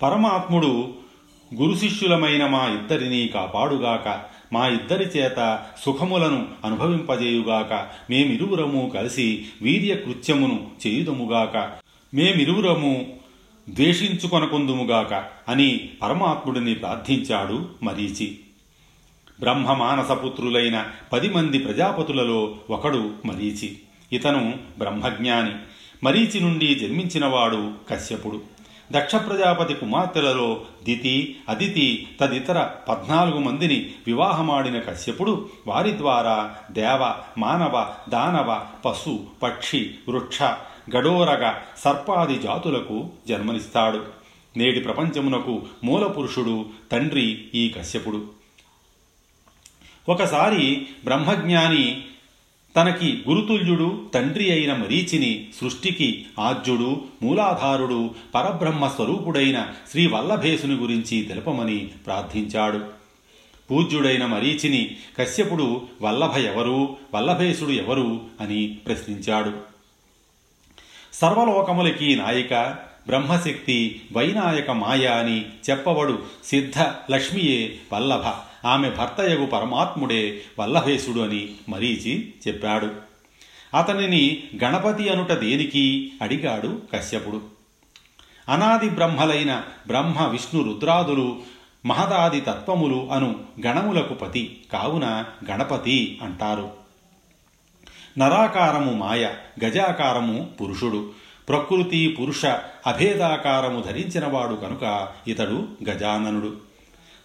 పరమాత్ముడు 0.02 0.94
గురు 1.54 1.76
శిష్యులమైన 1.76 2.46
మా 2.46 2.66
ఇద్దరినీ 2.66 3.28
కాపాడుగాక 3.28 4.37
మా 4.52 4.68
ఇద్దరి 4.68 5.04
చేత 5.04 5.62
సుఖములను 5.84 6.48
అనుభవింపజేయుగాక. 6.64 7.72
మేమిరువురము 8.10 8.90
కలిసి 8.94 9.46
వీర్య 9.62 9.94
కృత్యమును 9.94 10.70
చేయుదముగాక. 10.86 11.56
మేమిరువురము 12.14 13.06
ద్వేషించుకొనకుందుముగాక 13.70 15.24
అని 15.48 15.90
పరమాత్ముడిని 16.02 16.74
ప్రార్థించాడు 16.74 17.68
మరీచి. 17.82 18.38
బ్రహ్మ 19.40 19.72
మానసపుత్రులైన 19.72 20.86
పది 21.12 21.28
మంది 21.28 21.58
ప్రజాపతులలో 21.58 22.56
ఒకడు 22.70 23.10
మరీచి. 23.24 23.78
ఇతను 24.12 24.54
బ్రహ్మజ్ఞాని. 24.78 25.52
మరీచి 26.04 26.40
నుండి 26.40 26.74
జన్మించినవాడు 26.74 27.72
కశ్యపుడు. 27.90 28.57
దక్ష 28.92 29.14
ప్రజాపతి 29.14 29.74
కుమార్తెలలో 29.74 30.60
దితి 30.84 31.36
అదితి 31.48 32.08
తదితర 32.20 32.62
పద్నాలుగు 32.88 33.38
మందిని 33.38 33.90
వివాహమాడిన 34.06 34.78
కశ్యపుడు 34.78 35.48
వారి 35.66 35.98
ద్వారా 35.98 36.54
దేవ 36.70 37.14
మానవ 37.38 37.94
దానవ 38.08 38.66
పశు 38.84 39.26
పక్షి 39.42 39.94
వృక్ష 40.08 40.42
గడోరగ 40.96 41.54
సర్పాది 41.78 42.38
జాతులకు 42.38 43.08
జన్మనిస్తాడు. 43.28 44.04
నేటి 44.56 44.80
ప్రపంచమునకు 44.80 45.62
మూల 45.84 46.06
పురుషుడు 46.06 46.66
తండ్రి 46.92 47.48
ఈ 47.54 47.74
కశ్యపుడు. 47.78 48.26
ఒకసారి 50.08 50.86
బ్రహ్మజ్ఞాని 51.04 52.04
తనకి 52.76 53.22
గురుతుల్యుడు 53.28 54.10
తండ్రి 54.14 54.50
అయిన 54.50 54.74
మరీచిని 54.74 55.48
సృష్టికి 55.60 56.26
ఆద్యుడు 56.40 57.04
మూలాధారుడు 57.22 58.10
పరబ్రహ్మ 58.34 58.88
స్వరూపుడైన 58.88 59.66
శ్రీ 59.90 60.06
వల్లభేసుని 60.06 60.74
గురించి 60.74 61.22
తెలుపమని 61.22 61.78
ప్రార్థించాడు. 61.78 62.80
పూజ్యుడైన 63.70 64.26
మరీచిని 64.26 64.96
కశ్యపుడు 65.18 65.82
వల్లభ 66.02 66.36
ఎవరు? 66.36 66.96
వల్లభేశుడు 67.14 67.70
ఎవరు 67.70 68.20
అని 68.40 68.78
ప్రశ్నించాడు. 68.86 69.52
సర్వలోకములకి 71.12 72.16
నాయిక 72.16 72.76
బ్రహ్మశక్తి 73.06 74.00
వైనాయక 74.12 74.70
మాయ 74.70 75.06
అని 75.06 75.44
చెప్పబడు 75.70 76.22
సిద్ధ 76.44 76.78
లక్ష్మియే 77.10 77.76
వల్లభ. 77.92 78.47
ఆమె 78.64 78.90
భర్తయగు 78.90 79.46
పరమాత్ముడే 79.46 80.40
వల్లభేశుడు 80.58 81.20
అని 81.20 81.50
మరీచి 81.68 82.34
చెప్పాడు. 82.48 82.90
అతనిని 83.76 84.44
గణపతి 84.64 85.08
అనుట 85.08 85.32
దేనికి? 85.32 86.12
అడిగాడు 86.22 86.82
కశ్యపుడు. 86.94 87.42
అనాది 88.48 88.90
బ్రహ్మలైన 88.90 89.62
బ్రహ్మ 89.86 90.26
విష్ణు 90.26 90.62
రుద్రాదులు 90.62 91.40
మహదాది 91.86 92.40
తత్వములు 92.40 93.08
అను 93.12 93.40
గణములకు 93.66 94.14
పతి. 94.14 94.60
కావున 94.72 95.24
గణపతి 95.50 96.18
అంటారు. 96.22 96.70
నరాకారము 98.18 98.92
మాయ 98.92 99.34
గజాకారము 99.64 100.50
పురుషుడు. 100.60 101.10
ప్రకృతి 101.48 102.08
పురుష 102.08 102.46
అభేదాకారము 102.86 103.80
ధరించినవాడు 103.80 104.54
కనుక 104.54 105.08
ఇతడు 105.28 105.68
గజాననుడు. 105.90 106.67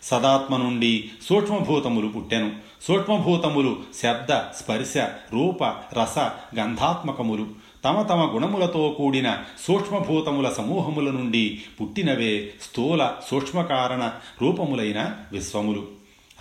సదాత్మ 0.03 0.57
నుండి 0.57 1.09
సూక్ష్మభూతములు 1.29 2.07
పుట్టెను. 2.07 2.51
సూక్ష్మభూతములు 2.81 3.83
శబ్ద 4.03 4.33
స్పర్శ 4.33 4.97
రూప 5.33 5.63
రస 5.63 6.19
గంధాత్మకములు. 6.55 7.47
తమ 7.85 8.01
తమ 8.01 8.35
గుణములతో 8.35 8.95
కూడిన 8.97 9.43
సూక్ష్మభూతముల 9.67 10.53
సమూహముల 10.53 11.11
నుండి 11.11 11.61
పుట్టినవే 11.81 12.53
స్థూల 12.61 13.11
సూక్ష్మకారణ 13.31 14.11
రూపములైన 14.41 15.15
విశ్వములు. 15.31 15.87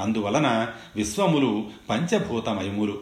అందువలన 0.00 0.69
విశ్వములు 0.97 1.64
పంచభూతమయములు. 1.90 3.00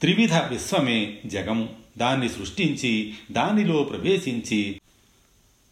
త్రివిధ 0.00 0.34
విశ్వమే 0.34 1.18
జగము. 1.26 1.68
దాన్ని 1.98 2.28
సృష్టించి 2.28 3.14
దానిలో 3.32 3.82
ప్రవేశించి 3.82 4.80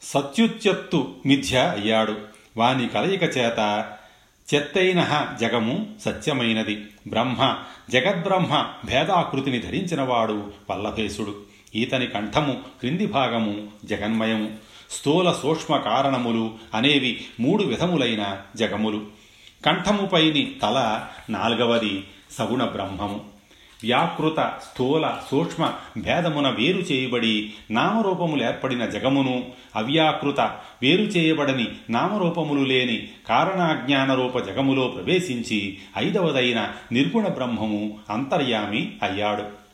సత్యుత్యత్తు 0.03 1.15
మిథ్య 1.27 1.59
అయ్యాడు. 1.59 2.36
వాని 2.57 2.89
కలయిక 2.89 3.23
చేత 3.23 3.93
చెత్తైన 4.55 5.29
జగము 5.41 5.87
సత్యమైనది. 6.05 6.87
బ్రహ్మ 7.09 7.57
జగద్బ్రహ్మ 7.91 8.67
భేదాకృతిని 8.85 9.59
ధరించినవాడు 9.59 10.53
వల్లభేశుడు 10.71 11.37
ఈతని 11.75 12.07
కంఠము 12.07 12.53
క్రింది 12.81 13.07
భాగము 13.07 13.69
జగన్మయము. 13.85 14.51
స్థూల 14.91 15.33
సూక్ష్మ 15.33 15.77
కారణములు 15.77 16.55
అనేవి 16.75 17.27
మూడు 17.41 17.65
విధములైన 17.65 18.39
జగములు. 18.57 19.07
కంఠముపైని 19.67 20.57
తల 20.63 21.07
నాల్గవది 21.31 22.05
సగుణ 22.39 22.65
బ్రహ్మము. 22.65 23.36
వ్యాకృత 23.87 24.53
స్థూల 24.71 25.19
సూక్ష్మ 25.31 25.73
భేదమున 25.99 26.49
వేరు 26.49 26.79
చేయబడి 26.79 27.53
నామరూపములు 27.71 28.43
ఏర్పడిన 28.43 28.87
జగమును 28.87 29.45
అవ్యాకృత 29.77 30.41
వేరు 30.83 31.03
చేయబడని 31.03 31.69
నామరూపములు 31.91 32.65
లేని 32.65 33.09
కారణాజ్ఞాన 33.29 34.15
రూప 34.15 34.39
జగములో 34.39 34.89
ప్రవేశించి 34.89 35.79
ఐదవదైన 35.99 36.73
నిర్గుణ 36.93 37.29
బ్రహ్మము 37.29 37.99
అంతర్యామి 38.11 38.93
అయ్యాడు. 39.03 39.67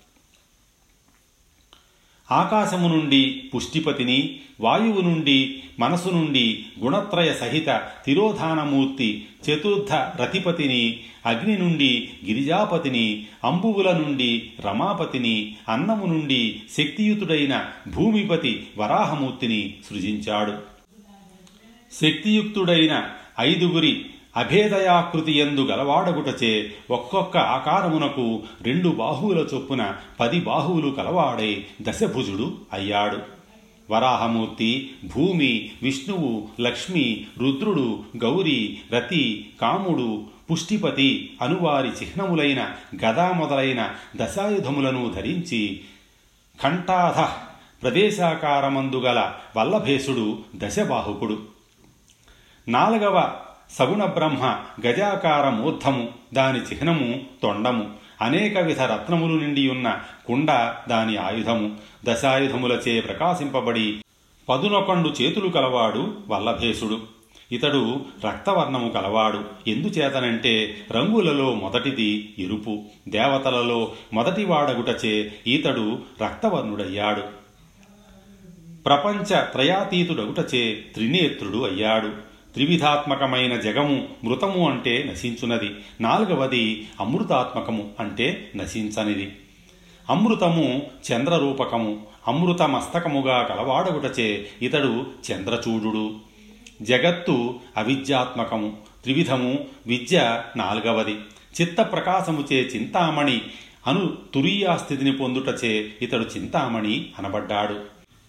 ఆకాశము 2.33 2.89
నుండి 2.89 3.51
పుష్టిపతిని 3.55 4.41
వాయువు 4.61 5.01
నుండి 5.01 5.63
మనసు 5.79 6.09
నుండి 6.09 6.65
గుణత్రయ 6.81 7.35
సహిత 7.35 7.83
తిరోధానమూర్తి 8.07 9.27
చతుర్థ 9.49 9.93
రతిపతిని 9.95 11.05
అగ్ని 11.27 11.59
నుండి 11.59 12.11
గిరిజాపతిని 12.25 13.27
అంబువుల 13.45 13.93
నుండి 13.93 14.51
రమాపతిని 14.61 15.57
అన్నము 15.69 16.07
నుండి 16.07 16.63
శక్తియుతుడైన 16.79 17.65
భూమిపతి 17.95 18.67
వరాహమూర్తిని 18.79 19.75
సృజించాడు. 19.91 20.53
శక్తియుక్తుడైన 21.93 23.11
ఐదుగురి 23.41 24.07
అభేదయాకృతి 24.37 25.33
ఎందు 25.33 25.61
గలవాడగుటచే 25.61 26.73
ఒక్కొక్క 26.91 27.37
ఆకారమునకు 27.37 28.43
రెండు 28.63 28.89
బాహువుల 28.89 29.47
చొప్పున 29.55 29.95
పది 30.21 30.41
బాహువులు 30.41 30.91
కలవాడై 30.91 31.65
దశభుజుడు 31.83 32.55
అయ్యాడు. 32.73 33.42
వరాహమూర్తి 33.91 34.93
భూమి 35.15 35.73
విష్ణువు 35.83 36.49
లక్ష్మి 36.61 37.27
రుద్రుడు 37.39 38.03
గౌరీ 38.17 38.81
రతి 38.93 39.51
కాముడు 39.61 40.25
పుష్టిపతి 40.51 41.33
అనువారి 41.43 41.89
చిహ్నములైన 41.89 42.75
గదా 43.05 43.33
మొదలైన 43.33 43.95
దశాయుధములను 44.17 45.11
ధరించి 45.11 45.81
కంఠాధ 46.63 47.21
ప్రదేశాకారమందుగల 47.83 49.33
వల్లభేశుడు 49.57 50.39
దశబాహుకుడు. 50.57 51.43
నాలుగవ 52.69 53.37
సగుణ 53.71 54.05
బ్రహ్మ 54.05 54.61
గజాకార 54.87 55.49
మూర్ధము 55.49 56.09
దాని 56.35 56.59
చిహ్నము 56.59 57.21
తొండము. 57.43 58.02
అనేక 58.23 58.59
విధ 58.59 58.81
రత్నములు 58.81 59.41
నిండి 59.41 59.69
ఉన్న 59.69 59.99
కుండ 60.27 60.75
దాని 60.89 61.17
ఆయుధము. 61.17 61.77
దశాయుధములచే 62.05 63.01
ప్రకాశింపబడి 63.01 63.99
పదునొకండు 64.49 65.09
చేతులు 65.09 65.49
కలవాడు 65.49 66.15
వల్లభేశుడు. 66.29 67.01
ఇతడు 67.53 68.01
రక్తవర్ణము 68.25 68.89
కలవాడు. 68.89 69.45
ఎందుచేతనంటే 69.67 70.77
రంగులలో 70.93 71.55
మొదటిది 71.55 72.35
ఎరుపు 72.39 72.83
దేవతలలో 73.09 73.93
మొదటి 74.13 74.45
వాడగుటచే 74.45 75.35
ఈతడు 75.47 75.99
రక్తవర్ణుడయ్యాడు. 76.23 77.43
ప్రపంచ 78.85 79.41
త్రయాతీతుడగుటచే 79.41 80.85
త్రినేత్రుడు 80.95 81.59
అయ్యాడు. 81.59 82.32
త్రివిధాత్మకమైన 82.55 83.61
జగము 83.61 84.09
మృతము 84.25 84.71
అంటే 84.71 85.11
నశించున్నది 85.13 85.71
నాలుగవది 86.01 86.89
అమృతాత్మకము 87.01 87.91
అంటే 88.01 88.53
నశించనిది. 88.57 89.33
అమృతము 90.11 90.83
చంద్రరూపకము. 91.13 92.03
అమృతమస్తకముగా 92.29 93.43
కలవాడగుటచే 93.43 94.47
ఇతడు 94.63 95.07
చంద్రచూడు. 95.33 96.15
జగత్తు 96.83 97.55
అవిద్యాత్మకము. 97.77 98.77
త్రివిధము 99.03 99.59
విద్య 99.87 100.43
నాలుగవది. 100.57 101.15
చిత్త 101.61 101.83
ప్రకాశముచే 101.83 102.57
చింతామణి 102.57 103.41
అను 103.87 104.13
తురీయాస్థితిని 104.35 105.13
పొందుటచే 105.13 105.93
ఇతడు 106.03 106.25
చింతామణి 106.39 107.07
అనబడ్డాడు. 107.19 107.75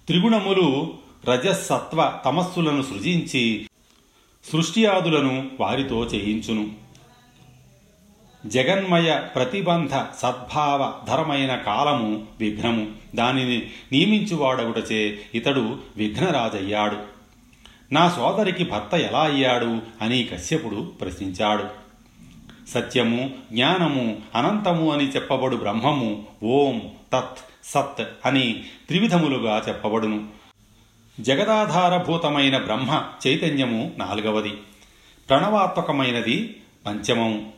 త్రిగుణములు 0.07 0.93
రజసత్వ 1.29 2.13
తమస్సులను 2.25 2.81
సృజించి 2.81 3.67
సృష్టియాదులను 4.51 5.51
వారితో 5.59 6.05
చేయించును. 6.05 6.71
జగన్మయ 8.45 9.21
ప్రతిబంధ 9.35 9.89
సద్భావ 9.93 11.05
ధరమైన 11.07 11.55
కాలము 11.55 12.25
విఘ్నము. 12.39 12.87
దానిని 13.15 13.57
నియమించువాడగుటచే 13.91 15.19
ఇతడు 15.35 15.77
విఘ్నరాజయ్యాడు. 15.97 16.97
నా 17.91 18.09
సోదరికి 18.09 18.63
భర్త 18.63 18.93
ఎలా 18.93 19.19
అయ్యాడు? 19.19 19.81
అని 20.01 20.23
కశ్యపుడు 20.23 20.91
ప్రశ్నించాడు. 21.01 21.83
సత్యము 22.69 23.31
జ్ఞానము 23.51 24.17
అనంతము 24.35 24.91
అని 24.91 25.09
చెప్పబడు 25.09 25.55
బ్రహ్మము 25.55 26.25
ఓం 26.43 26.81
తత్ 27.13 27.37
సత్ 27.63 28.07
అని 28.25 28.63
త్రివిధములుగా 28.87 29.63
చెప్పబడును. 29.67 30.42
జగదాధారభూతమైన 31.19 32.57
బ్రహ్మ 32.57 33.03
చైతన్యము 33.27 33.91
నాలుగవది. 33.97 34.49
ప్రణవాత్మకమైనది 35.29 36.55
పంచమము 36.85 37.51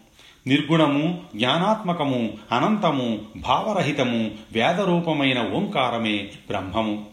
నిర్గుణము 0.48 1.24
జ్ఞానాత్మకము 1.36 2.38
అనంతము 2.52 3.22
భావరహితము 3.36 4.32
వేదరూపమైన 4.52 5.42
ఓంకారమే 5.42 6.18
బ్రహ్మము. 6.18 7.06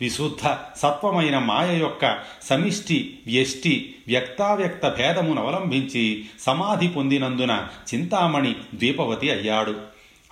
విశుద్ధ 0.00 0.48
సత్వమైన 0.78 1.38
మాయ 1.38 1.78
యొక్క 1.78 2.18
సమిష్టి 2.42 3.18
వ్యష్టి 3.26 3.94
వ్యక్తావ్యక్త 4.08 4.88
భేదమును 4.88 5.42
అవలంబించి 5.42 6.24
సమాధి 6.40 6.88
పొందినందున 6.88 7.68
చింతామణి 7.94 8.52
ద్వీపవతి 8.52 9.30
అయ్యాడు. 9.30 9.80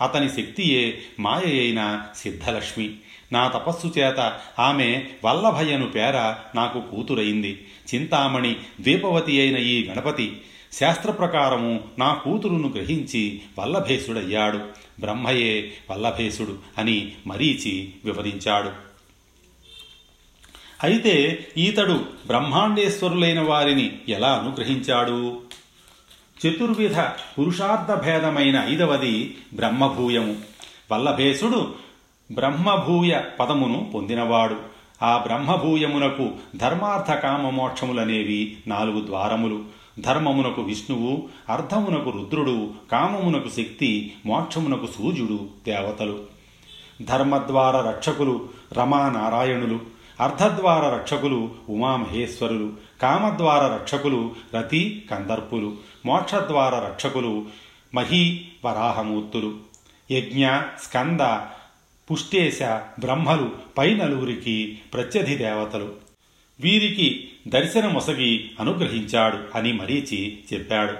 అతని 0.00 0.28
శక్తియే 0.28 0.98
మాయ 1.20 1.60
అయిన 1.60 2.02
సిద్ధలక్ష్మి. 2.16 2.90
నా 3.32 3.48
తపస్సు 3.48 3.86
చేత 3.98 4.38
ఆమె 4.58 5.06
వల్లభయ్యను 5.24 5.90
పేర 5.90 6.34
నాకు 6.54 6.80
కూతురైంది. 6.80 7.68
చింతామణి 7.94 8.52
ద్వీపవతి 8.52 9.40
అయిన 9.40 9.56
ఈ 9.56 9.88
గణపతి 9.88 10.40
శాస్త్ర 10.72 11.10
ప్రకారము 11.10 11.80
నా 11.98 12.14
కూతురును 12.14 12.68
గ్రహించి 12.68 13.40
వల్లభేశుడయ్యాడు. 13.58 14.60
బ్రహ్మయే 15.00 15.72
వల్లభేశుడు 15.90 16.58
అని 16.78 17.12
మరీచి 17.26 17.92
వివరించాడు. 18.04 18.70
అయితే 20.82 21.46
ఈతడు 21.56 22.04
బ్రహ్మాండేశ్వరులైన 22.26 23.40
వారిని 23.40 23.98
ఎలా 24.08 24.32
అనుగ్రహించాడు? 24.32 25.40
చతుర్విధ 26.46 26.98
పురుషార్థ 27.00 28.04
భేదమైన 28.04 28.64
ఐదవది 28.68 29.36
బ్రహ్మభూయము. 29.54 30.36
వల్లభేశుడు 30.92 31.89
బ్రహ్మభూయ 32.30 33.20
పదమును 33.40 33.90
పొందినవాడు. 33.94 34.56
ఆ 35.02 35.18
బ్రహ్మభూయమునకు 35.18 36.30
ధర్మార్థ 36.56 37.12
కామ 37.12 37.50
మోక్షములనేవి 37.50 38.56
నాలుగు 38.66 39.06
ద్వారములు. 39.06 39.64
ధర్మమునకు 40.00 40.62
విష్ణువు 40.62 41.28
అర్థమునకు 41.48 42.10
రుద్రుడు 42.10 42.70
కామమునకు 42.92 43.48
శక్తి 43.48 44.14
మోక్షమునకు 44.26 44.86
సూర్యుడు 44.86 45.48
దేవతలు. 45.66 46.18
ధర్మద్వార 47.02 47.80
రక్షకులు 47.80 48.48
రమానారాయణులు. 48.72 49.80
అర్ధద్వార 50.20 50.94
రక్షకులు 50.94 51.50
ఉమామహేశ్వరులు. 51.70 52.72
కామద్వార 53.02 53.72
రక్షకులు 53.74 54.30
రతి 54.56 55.08
కందర్పులు. 55.10 55.72
మోక్షద్వార 56.06 56.74
రక్షకులు 56.74 57.44
మహీ 57.94 58.40
వరాహమూర్తులు 58.64 59.54
యజ్ఞ 60.10 60.48
స్కంద 60.82 61.20
పుష్టేశ 62.10 62.62
బ్రహ్మలు 63.00 63.52
పై 63.78 63.94
నలుగురికి 63.94 64.78
ప్రత్యధి 64.92 65.34
దేవతలు. 65.34 65.92
వీరికి 66.60 67.28
దర్శనమొసగి 67.48 68.50
అనుగ్రహించాడు 68.60 69.58
అని 69.58 69.72
మరీచి 69.72 70.38
చెప్పాడు. 70.52 70.92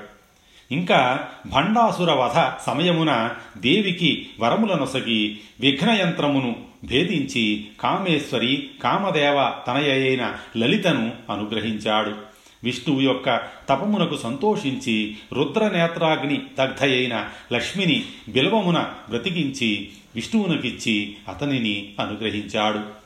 ఇంకా 0.74 1.28
భండాసుర 1.46 2.10
వధ 2.12 2.62
సమయమున 2.66 3.30
దేవికి 3.58 4.28
వరములనొసగి 4.40 5.38
విఘ్నయంత్రమును 5.60 6.56
భేదించి 6.84 7.66
కామేశ్వరి 7.80 8.70
కామదేవ 8.82 9.52
తనయైన 9.66 10.36
లలితను 10.56 11.12
అనుగ్రహించాడు. 11.30 12.29
విష్ణువు 12.64 13.00
యొక్క 13.00 13.40
తపమునకు 13.68 14.16
సంతోషించి 14.16 15.16
రుద్రనేత్రాగ్ని 15.32 16.42
దగ్ధయైన 16.58 17.28
లక్ష్మిని 17.52 18.04
బిల్వమున 18.28 18.94
బ్రతికించి 19.08 19.88
విష్ణువునకిచ్చి 20.14 21.16
అతనిని 21.28 21.92
అనుగ్రహించాడు. 22.00 23.00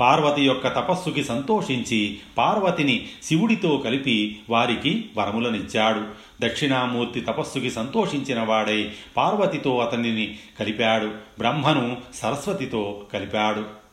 పార్వతి 0.00 0.42
యొక్క 0.42 0.68
తపస్సుకి 0.68 1.24
సంతోషించి 1.24 2.18
పార్వతిని 2.38 3.08
శివుడితో 3.22 3.76
కలిపి 3.76 4.38
వారికి 4.50 5.04
వరములనిచ్చాడు. 5.16 6.04
దక్షిణామూర్తి 6.46 7.20
తపస్సుకి 7.20 7.70
సంతోషించిన 7.70 8.40
వాడై 8.40 8.90
పార్వతితో 9.16 9.78
అతనిని 9.78 10.38
కలిపాడు. 10.60 11.06
బ్రహ్మను 11.38 11.96
సరస్వతితో 12.14 13.06
కలిపాడు. 13.12 13.85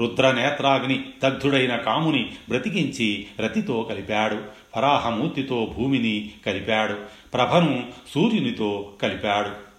రుద్రనేత్రాగ్ని 0.00 1.04
దగ్ధుడైన 1.22 1.76
కాముని 1.76 2.32
బ్రతికించి 2.48 3.26
రతితో 3.40 3.82
కలిపాడు. 3.82 4.34
వరాహమూర్తితో 4.76 5.74
భూమిని 5.78 6.30
కలిపాడు. 6.46 6.96
ప్రభను 7.34 7.90
సూర్యునితో 8.14 8.92
కలిపాడు. 9.02 9.72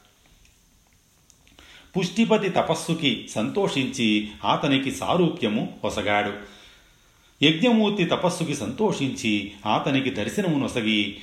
పుష్టిపతి 1.98 2.50
తపస్సుకి 2.50 3.28
సంతోషించి 3.32 4.28
అతనికి 4.52 4.92
సారూప్యము 4.92 5.80
పొసగాడు. 5.84 6.34
యజ్ఞమూర్తి 7.46 8.06
తపస్సుకి 8.06 8.56
సంతోషించి 8.56 9.52
అతనికి 9.76 10.10
దర్శనము 10.10 10.60
నొసగి 10.60 11.18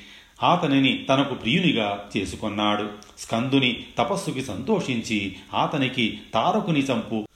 అతనిని 0.52 1.06
తనకు 1.08 1.34
ప్రియునిగా 1.34 2.10
చేసుకొన్నాడు. 2.16 2.90
స్కందుని 3.18 3.84
తపస్సుకి 3.98 4.42
సంతోషించి 4.42 5.36
అతనికి 5.62 6.20
తారకుని 6.34 6.80
చంపు 6.80 7.26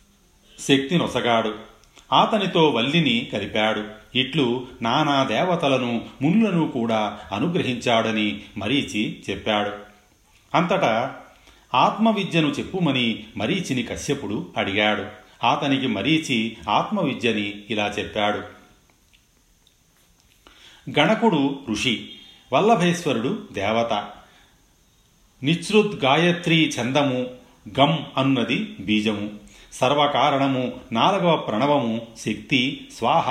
శక్తి 0.68 0.98
నొసగాడు 0.98 1.54
అతనితో 2.20 2.68
వల్లిని 2.70 3.30
కలిపాడు. 3.32 3.84
ఇట్లు 4.18 4.66
నానా 4.82 5.24
దేవతలను 5.24 6.04
మునులను 6.22 6.68
కూడా 6.68 7.18
అనుగ్రహించాడని 7.32 8.40
మరీచి 8.56 9.22
చెప్పాడు. 9.30 9.70
అంతటా 10.54 11.16
ఆత్మవిద్యను 11.74 12.48
చెప్పుమని 12.48 13.24
మరీచిని 13.36 13.82
కశ్యపుడు 13.82 14.48
అడిగాడు. 14.56 15.06
అతనికి 15.46 15.86
మరీచి 15.86 16.56
ఆత్మవిద్యని 16.68 17.54
ఇలా 17.70 17.94
చెప్పాడు. 17.98 18.38
గణకుడు 20.98 21.58
ఋషి 21.70 22.08
వల్లభేశ్వరుడు 22.52 23.48
దేవత. 23.52 24.08
నిశ్రుద్ 25.42 26.04
గాయత్రీ 26.04 26.72
ఛందము 26.80 27.26
గం 27.80 28.06
అన్నది 28.16 28.74
బీజము. 28.80 29.43
సర్వకారణము 29.74 30.72
నాలుగవ 30.92 31.36
ప్రణవము 31.36 32.06
శక్తి 32.16 32.88
స్వాహ 32.98 33.30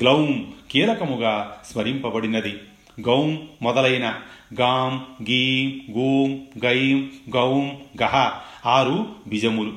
గ్లౌం 0.00 0.54
కీలకముగా 0.70 1.62
స్మరింపబడినది. 1.72 2.58
గౌం 3.00 3.48
మొదలైన 3.62 4.20
గాం 4.60 5.06
గీం 5.22 5.92
గూం 5.98 6.46
గైం 6.64 7.12
గౌం 7.34 7.82
గహ 8.02 8.32
ఆరు 8.66 9.16
బిజములు. 9.26 9.72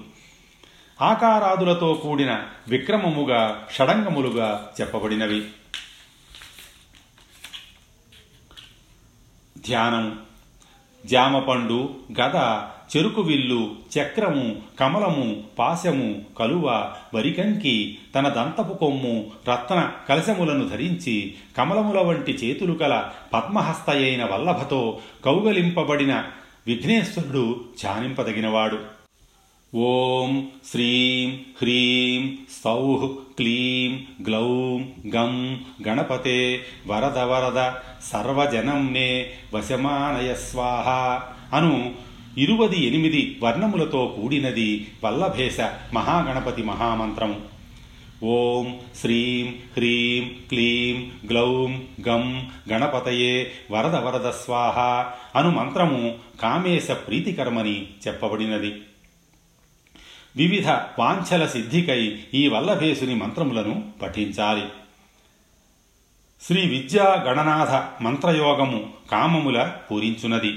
ఆకారాదులతో 1.01 1.93
కూడిన 1.93 2.43
విక్రమముగా 2.67 3.67
షడంగములుగా 3.71 4.71
చెప్పబడినవి. 4.81 5.47
ధ్యానం 9.57 10.19
జామపండు 11.05 11.95
గద 12.21 12.35
చెరుకు 12.91 13.21
విల్లు 13.21 13.71
చక్రము 13.97 14.55
కమలము 14.79 15.43
పాశము 15.59 16.21
కలువ 16.39 16.91
వరికంకి 17.13 17.97
తన 18.15 18.29
దంతపు 18.29 18.73
కొమ్ము 18.73 19.31
రత్న 19.49 19.91
కలశములను 20.09 20.69
ధరించి 20.69 21.33
కమలముల 21.57 21.99
వంటి 21.99 22.31
చేతులు 22.31 22.73
కల 22.73 23.11
పద్మహస్తయైన 23.33 24.25
వల్లభతో 24.25 24.99
కౌగలింపబడిన 25.25 26.23
విఘ్నేశ్వరుడు 26.67 27.65
ధ్యానింపదగినవాడు. 27.83 28.79
ఓం 29.75 30.47
శ్రీం 30.71 31.29
హ్రీం 31.61 32.37
సౌః 32.63 33.05
క్లీం 33.37 33.93
గ్లౌం 34.27 34.93
గం 35.15 35.63
గణపతే 35.87 36.61
వరద 36.87 37.17
వరద 37.17 37.73
సర్వజనం 38.11 38.93
నే 38.93 39.31
వశమానయ 39.53 40.33
స్వాహ 40.33 40.87
అను 41.53 41.91
ఇరువది 42.37 42.85
ఎనిమిది 42.85 43.39
వర్ణములతో 43.43 44.17
కూడినది 44.21 44.87
వల్లభేశ 45.03 45.57
మహాగణపతి 45.93 46.63
మహామంత్రం. 46.63 47.43
ఓం 48.23 48.79
శ్రీం 49.01 49.47
హ్రీం 49.47 50.47
క్లీం 50.49 51.11
గ్లౌం 51.29 51.87
గం 52.07 52.51
గణపతయే 52.71 53.51
వరద 53.71 53.95
వరద 53.95 54.31
స్వాహ 54.31 54.79
అను 55.39 55.49
మంత్రము 55.49 56.15
కామేశ 56.41 56.91
ప్రీతికరమని 56.91 57.87
చెప్పబడినది. 58.07 58.75
వివిధ 60.35 60.69
వాంఛల 60.99 61.45
సిద్ధికై 61.47 62.19
ఈ 62.33 62.47
వల్లభేసుని 62.47 63.15
మంత్రములను 63.15 63.91
పఠించాలి. 64.01 64.65
శ్రీ 66.41 66.67
విద్యా 66.67 67.03
గణనాథ 67.03 68.03
మంత్రయోగము 68.03 68.89
కామముల 69.11 69.71
పూరించునది. 69.91 70.53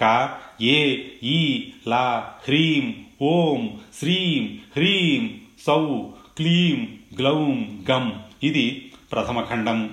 కా 0.00 0.38
ఏ 0.60 0.96
ఈ 1.22 1.72
లా 1.88 2.34
హ్రీం 2.44 2.94
ఓం 3.22 3.80
శ్రీం 3.98 4.58
హ్రీం 4.72 5.40
సౌ 5.66 5.98
క్లీం 6.36 6.98
గ్లౌం 7.18 7.84
గం. 7.90 8.20
ఇది 8.42 8.92
ప్రథమ 9.12 9.40
ఖండము 9.40 9.90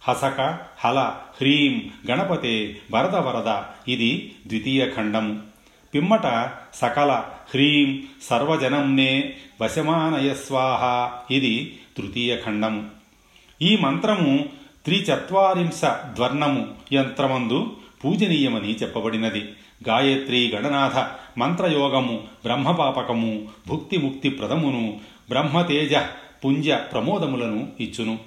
హసక 0.00 0.58
హల 0.78 0.98
హ్రీం 1.36 1.90
గణపతే 2.10 2.76
వరద 2.92 3.14
వరద. 3.14 3.62
ఇది 3.90 4.32
ద్వితీయ 4.46 4.90
ఖండం. 4.90 5.42
పిమ్మట 5.94 6.52
సకల 6.74 7.24
హ్రీం 7.50 8.08
సర్వజనంనే 8.22 9.34
వశమానయ 9.60 10.34
స్వాహ. 10.34 11.10
ఇది 11.34 11.76
తృతీయ 11.96 12.36
ఖండం. 12.36 12.90
ఈ 13.62 13.76
మంత్రము 13.76 14.48
త్రిచత్వారింశ 14.84 15.84
ధ్వర్ణము 16.14 16.68
యంత్రమందు 16.92 17.76
పూజనీయమని 18.04 18.74
చెప్పబడినది. 18.74 19.44
గాయత్రి 19.86 20.52
గణనాథ 20.54 21.06
మంత్రయోగము 21.38 22.24
బ్రహ్మపాపకము 22.42 23.48
భుక్తి 23.68 23.98
ముక్తి 23.98 24.28
ప్రదమును 24.28 25.00
బ్రహ్మతేజ 25.28 25.94
పుంజ 26.44 26.70
ప్రమోదములను 26.70 27.68
ఇచ్చును. 27.80 28.18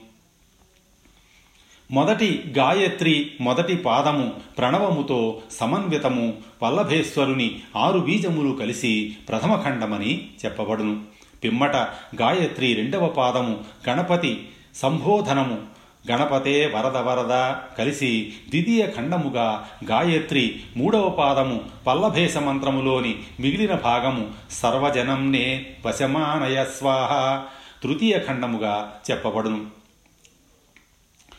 మొదటి 1.91 2.53
గాయత్రి 2.57 3.31
మొదటి 3.41 3.75
పాదము 3.75 4.33
ప్రణవముతో 4.57 5.41
సమన్వితము 5.51 6.33
వల్లభేశ్వరుని 6.63 7.59
ఆరు 7.75 7.99
బీజములు 7.99 8.55
కలిసి 8.55 9.17
ప్రథమ 9.29 9.61
ఖండమని 9.61 10.27
చెప్పబడును. 10.45 11.01
పిమ్మట 11.43 11.75
గాయత్రి 12.15 12.73
రెండవ 12.73 13.07
పాదము 13.07 13.63
గణపతి 13.89 14.49
సంబోధనము 14.75 15.70
గణపతే 16.09 16.71
వరద 16.75 16.97
వరద 16.97 17.53
కలిసి 17.77 18.33
ద్వితీయ 18.49 18.87
ఖండముగా 18.87 19.67
గాయత్రి 19.83 20.59
మూడవ 20.77 21.09
పాదము 21.09 21.61
పల్లభేష 21.87 22.37
మంత్రములోని 22.37 23.19
మిగిలిన 23.39 23.75
భాగము 23.75 24.31
సర్వజనంనే 24.51 25.65
వశమానయ 25.85 26.65
స్వాహ 26.65 27.43
తృతీయ 27.83 28.19
ఖండముగా 28.19 28.93
చెప్పబడును. 29.11 29.65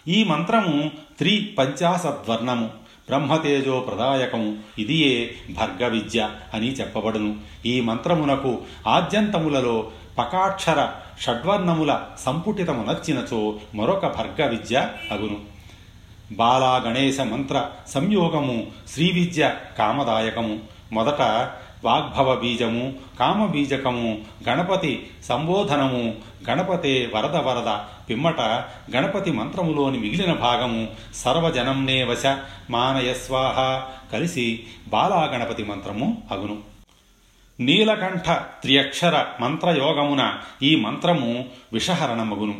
ఈ 0.08 0.24
మంత్రము 0.24 0.90
త్రి 1.18 1.54
పంచాశద్వర్ణము 1.58 2.70
బ్రహ్మతేజో 3.08 3.80
ప్రదాయకము 3.80 4.56
ఇదియే 4.78 5.34
భర్గ 5.50 5.88
విద్య 5.88 6.30
అని 6.54 6.72
చెప్పబడును. 6.72 7.36
ఈ 7.66 7.80
మంత్రమునకు 7.80 8.62
ఆద్యంతములలో 8.86 9.90
పకాక్షర 10.18 10.92
షడ్వర్ణముల 11.22 12.00
సంపుటితమునర్చినచో 12.20 13.58
మరొక 13.74 14.06
భర్గ 14.06 14.46
విద్య 14.46 14.88
అగును. 15.10 15.36
బాలా 16.32 16.76
గణేశ 16.76 17.20
మంత్ర 17.20 17.68
సంయోగము 17.88 18.66
శ్రీ 18.88 19.12
విద్య 19.12 19.54
కామదాయకము. 19.78 20.58
మొదట 20.92 21.22
వాగ్భవ 21.84 22.34
బీజము 22.34 22.94
కామబీజకము 23.20 24.18
గణపతి 24.48 25.06
సంబోధనము 25.24 26.14
గణపతే 26.50 27.12
వరద 27.14 27.36
వరద 27.36 27.70
పిమ్మట 28.10 28.40
గణపతి 28.96 29.32
మంత్రములోని 29.32 29.98
మిగిలిన 29.98 30.32
భాగము 30.32 30.88
సర్వజనంనే 31.14 32.04
వశ 32.04 32.26
మానయస్వాహ 32.70 33.82
కలిసి 34.12 34.64
బాలా 34.88 35.24
గణపతి 35.24 35.64
మంత్రము 35.64 36.22
అగును. 36.30 36.71
నీలకంఠ 37.64 38.30
త్రియక్షర 38.30 39.26
మంత్రయోగమున 39.40 40.38
ఈ 40.62 40.76
మంత్రము 40.76 41.44
విషహరణమగును. 41.72 42.54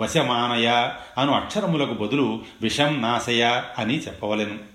వశమానయ 0.00 0.90
అను 1.18 1.32
అక్షరములకు 1.32 1.92
బదులు 1.92 2.40
విషం 2.62 3.02
నాశయ 3.02 3.62
అని 3.78 3.98
చెప్పవలెను. 3.98 4.70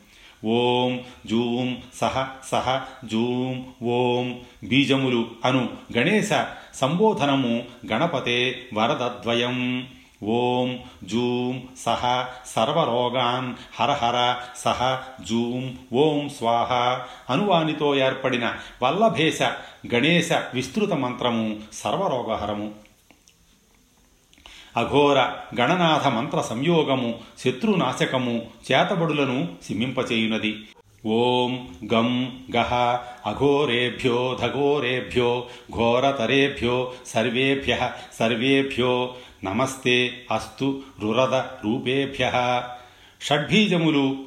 ఓం 0.46 1.00
జూం 1.26 1.78
సహ 1.96 2.28
సహ 2.52 2.82
జూం 3.06 3.66
ఓం 3.84 4.40
బీజములు 4.64 5.28
అను 5.46 5.70
గణేశ 5.98 6.30
సంబోధనము 6.74 7.64
గణపతే 7.92 8.62
వరదద్వయం. 8.74 9.88
ఓం 10.24 10.80
జూం 11.04 11.68
సహ 11.78 12.26
సర్వరోగాన్ 12.46 13.54
హరహర 13.80 14.36
సహ 14.58 15.00
జూం 15.22 15.78
ఓం 15.94 16.30
స్వాహ. 16.30 16.72
అనువానితో 17.30 17.96
ఏర్పడిన 17.96 18.54
వల్లభేశ 18.84 19.42
గణేశ 19.94 20.32
విస్తృత 20.54 20.94
మంత్రము 20.94 21.60
సర్వరోగహరము. 21.74 22.72
అఘోర 24.78 25.20
గణనాథ 25.62 26.08
మంత్ర 26.08 26.42
సంయోగము 26.42 27.20
శత్రునాశకము 27.40 28.42
చేతబడులను 28.72 29.50
సిమ్మింపచేయునది 29.64 30.56
ఓం 31.06 31.68
గం 31.94 32.42
గహ 32.56 32.74
అఘోరేభ్యో 33.26 34.38
ధఘోరేభ్యో 34.42 35.46
ఘోరతరేభ్యో 35.72 36.92
సర్వేభ్య 37.08 37.90
సర్వేభ్యో 38.20 39.16
నమస్తే 39.46 40.14
అస్తు 40.32 40.82
రురద 41.02 41.34
రూపేభ్య. 41.36 42.32
షడ్బీజములు 43.22 44.18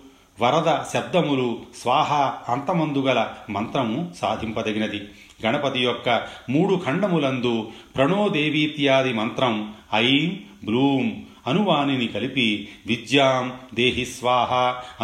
వరద 0.40 0.84
శబ్దములు 0.92 1.58
స్వాహ 1.82 2.12
అంతమందుగల 2.52 3.26
మంత్రము 3.50 4.12
సాధింపదగినది. 4.20 5.00
గణపతి 5.46 5.80
యొక్క 5.80 6.26
మూడు 6.50 6.80
ఖండములందు 6.86 7.68
ప్రణోదేవీత్యాది 7.96 9.12
మంత్రం 9.12 9.74
ఐం 9.94 10.40
బ్లూం 10.64 11.26
అనువాణిని 11.46 12.06
కలిపి 12.06 12.68
విద్యాం 12.86 13.52
దేహి 13.74 14.04
స్వాహ 14.04 14.52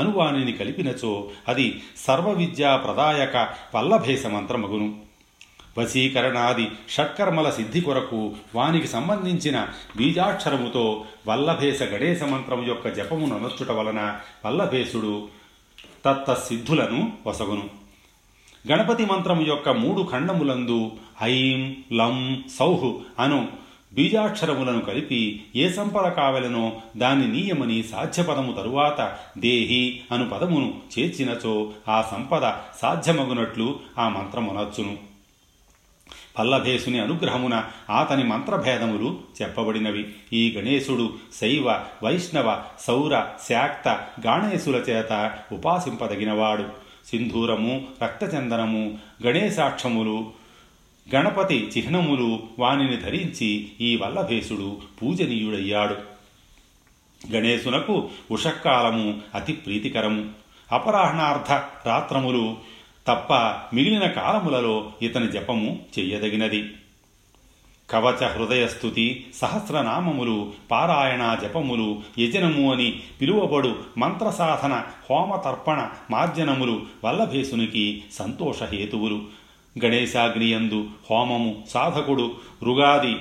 అనువాణిని 0.00 0.52
కలిపినచో 0.52 1.30
అది 1.48 1.82
సర్వ 1.96 2.30
విద్యా 2.30 2.76
ప్రదాయక 2.76 3.48
వల్లభేశ 3.74 4.26
మంత్రమగును. 4.26 5.03
వశీకరణాది 5.78 6.66
షట్కర్మల 6.88 7.50
సిద్ధి 7.50 7.80
కొరకు 7.80 8.32
వానికి 8.54 8.86
సంబంధించిన 8.86 9.68
బీజాక్షరముతో 9.96 11.04
వల్లభేశ 11.26 11.82
గణేశ 11.82 12.22
మంత్రం 12.22 12.68
యొక్క 12.68 12.88
జపమును 12.88 13.36
అనొచ్చుట 13.36 13.70
వలన 13.70 14.20
వల్లభేశుడు 14.46 15.28
తత్తసిద్ధులను 16.04 17.12
వసగును. 17.26 17.66
గణపతి 18.70 19.04
మంత్రం 19.06 19.46
యొక్క 19.46 19.68
మూడు 19.68 20.08
ఖండములందు 20.12 20.92
ఐం 21.22 21.76
లం 21.92 22.44
సౌహ్ 22.58 23.00
అను 23.18 23.48
బీజాక్షరములను 23.94 24.80
కలిపి 24.80 25.42
ఏ 25.56 25.72
సంపద 25.72 26.08
కావలెనో 26.08 26.72
దాన్ని 26.96 27.28
నీయమని 27.28 27.82
సాధ్యపదము 27.82 28.52
తరువాత 28.52 29.16
దేహి 29.38 30.00
అను 30.12 30.28
పదమును 30.28 30.74
చేర్చినచో 30.98 31.70
ఆ 31.88 32.02
సంపద 32.02 32.52
సాధ్యమగునట్లు 32.82 33.80
ఆ 33.98 34.08
మంత్రమునచ్చును 34.08 35.13
పల్లభేసుని 36.38 37.00
అనుగ్రహమున 37.00 37.64
ఆతని 37.90 38.24
మంత్రభేదములు 38.24 39.20
చెప్పబడినవి. 39.42 40.14
ఈ 40.32 40.54
గణేశుడు 40.58 41.12
శైవ 41.40 41.84
వైష్ణవ 42.02 42.62
సౌర 42.80 43.22
శాక్త 43.48 43.88
గాణేశుల 44.26 44.74
చేత 44.74 45.38
ఉపాసింపదగినవాడు. 45.52 46.64
సింధూరము 47.10 47.84
రక్తచందనము 48.02 48.98
గణేశాక్షములు 49.26 50.32
గణపతి 51.14 51.72
చిహ్నములు 51.78 52.42
వానిని 52.58 52.96
ధరించి 52.96 53.68
ఈ 53.80 53.96
వల్లభేసుడు 53.96 54.76
పూజనీయుడయ్యాడు. 55.02 55.96
గణేశునకు 57.32 58.08
ఉషక్కాలము 58.30 59.20
అతి 59.34 59.52
ప్రీతికరము. 59.52 60.28
అపరాహ్నార్థ 60.72 61.52
రాత్రములు 61.88 62.73
తప్ప 63.06 63.32
మిగిలిన 63.74 64.06
కాలములలో 64.06 64.92
ఇతని 65.02 65.28
జపము 65.28 65.78
చెయ్యదగినది. 65.98 66.70
కవచ 67.90 68.26
హృదయస్థుతి 68.26 69.26
సహస్రనామములు 69.34 70.52
పారాయణ 70.70 71.38
జపములు 71.42 72.02
యజనము 72.18 72.72
అని 72.72 73.00
పిలువబడు 73.20 73.76
మంత్రసాధన 73.98 74.82
హోమతర్పణ 75.10 75.88
మార్జనములు 76.10 76.82
వల్లభేసునికి 77.04 78.04
సంతోషహేతువులు 78.12 79.22
గణేశాగ్నియందు 79.84 80.86
హోమము 81.10 81.62
సాధకుడు 81.68 82.34
రుగాది 82.62 83.16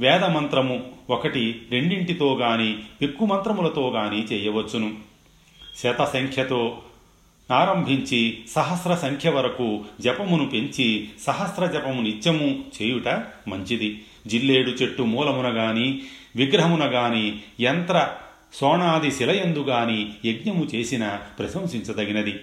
వేదమంత్రము 0.00 0.84
ఒకటి 1.10 1.62
రెండింటితో 1.70 2.36
గాని 2.36 2.78
ఎక్కువ 3.02 3.28
మంత్రములతో 3.28 3.90
గాని 3.90 4.24
చేయవచ్చును. 4.24 4.96
శత 5.76 6.04
సంఖ్యతో 6.04 6.78
ఆరంభించి 7.50 8.38
సహస్ర 8.50 8.94
సంఖ్య 8.94 9.30
వరకు 9.30 9.84
జపమును 10.00 10.46
పెంచి 10.46 11.08
సహస్ర 11.26 11.66
జపము 11.66 12.02
నిత్యము 12.02 12.64
చేయుట 12.82 13.08
మంచిది. 13.48 14.04
జిల్లేడు 14.26 14.70
చెట్టు 14.70 15.02
మూలమున 15.02 15.56
గాని 15.56 16.02
విగ్రహమున 16.36 16.84
గాని 16.84 17.40
యంత్ర 17.60 18.08
సోణాది 18.54 19.10
శిలయందు 19.10 19.58
గాని 19.58 20.12
యజ్ఞము 20.24 20.64
చేసిన 20.64 21.18
ప్రశంసించదగినది. 21.38 22.40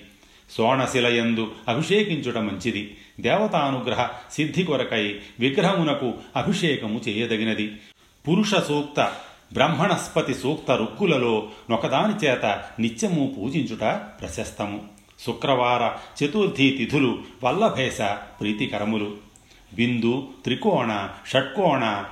సోణశిలయందు 0.52 1.52
అభిషేకించుట 1.68 2.38
మంచిది. 2.38 2.98
దేవతానుగ్రహ 3.20 4.10
సిద్ధి 4.32 4.64
కొరకై 4.64 5.20
విగ్రహమునకు 5.40 6.14
అభిషేకము 6.36 7.02
చేయదగినది. 7.08 7.72
పురుష 8.28 8.54
సూక్త 8.56 9.14
బ్రహ్మణస్పతి 9.54 10.34
సూక్త 10.34 10.72
రుక్కులలో 10.72 11.50
నొకదాని 11.70 12.26
చేత 12.26 12.64
నిత్యము 12.80 13.36
పూజించుట 13.38 13.84
ప్రశస్తము. 14.22 14.95
శుక్రవార 15.20 15.84
చతుర్థి 16.18 16.70
తిథులు 16.70 17.20
వల్లభేష 17.44 18.02
ప్రీతికరములు. 18.42 19.16
బిందు 19.74 20.28
త్రికోణ 20.44 21.10
షట్కోణ 21.28 22.04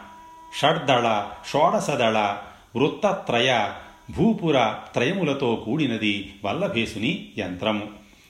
షడ్దళ 0.62 1.26
షోడశదళ 1.52 2.38
వృత్తత్రయ 2.76 3.70
భూపుర 4.18 4.74
త్రయములతో 4.94 5.56
కూడినది 5.66 6.34
వల్లభేసుని 6.46 7.30
యంత్రము. 7.38 7.88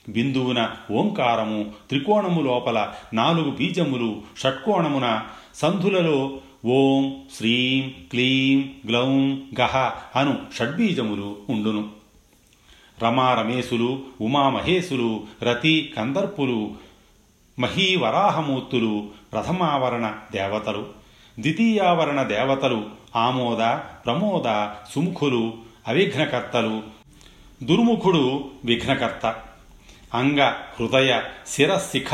బిందువున 0.08 0.70
ఓంకారము 0.90 1.72
త్రికోణము 1.88 2.40
లోపల 2.42 2.92
నాలుగు 3.12 3.50
బీజములు 3.50 4.22
షట్కోణమున 4.38 5.22
సంధులలో 5.54 6.38
ఓం 6.64 7.22
శ్రీం 7.36 7.94
క్లీం 8.10 8.74
గ్లౌం 8.88 9.48
గహ 9.60 9.76
అను 10.16 10.38
షడ్బీజములు 10.58 11.36
ఉండును. 11.48 12.03
రమారమేశులు 13.02 14.02
ఉమామహేశులు 14.20 15.22
రతి 15.42 15.94
కందర్పులు 15.96 16.70
మహీవరాహమూర్తులు 17.60 19.06
ప్రథమావరణ 19.32 20.14
దేవతలు 20.32 20.86
ద్వితీయావరణ 21.40 22.22
దేవతలు 22.22 22.84
ఆమోద 23.16 23.58
ప్రమోద 24.06 24.68
సుముఖులు 24.94 25.52
అవిఘ్నకర్తలు 25.88 26.82
దుర్ముఖుడు 27.62 28.44
విఘ్నకర్త 28.64 29.36
అంగ 30.14 30.40
హృదయ 30.80 31.20
శిరశిఖ 31.46 32.10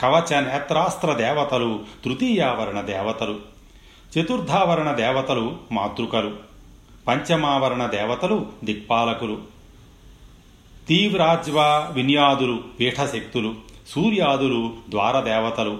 కవచ 0.00 0.40
నేత్రాస్త్ర 0.40 1.12
దేవతలు 1.12 1.84
తృతీయావరణ 2.04 2.80
దేవతలు 2.80 3.38
చతుర్థావరణ 4.18 4.92
దేవతలు 4.92 5.56
మాతృకలు 5.72 6.36
పంచమావరణ 7.08 7.86
దేవతలు 7.86 8.46
దిక్పాలకులు. 8.64 9.51
తీవ్రాజ్వ 10.88 11.88
వినియాదులు 11.92 12.60
పీఠశక్తులు 12.80 13.54
సూర్యాదులు 13.88 14.72
ద్వారదేవతలు. 14.88 15.78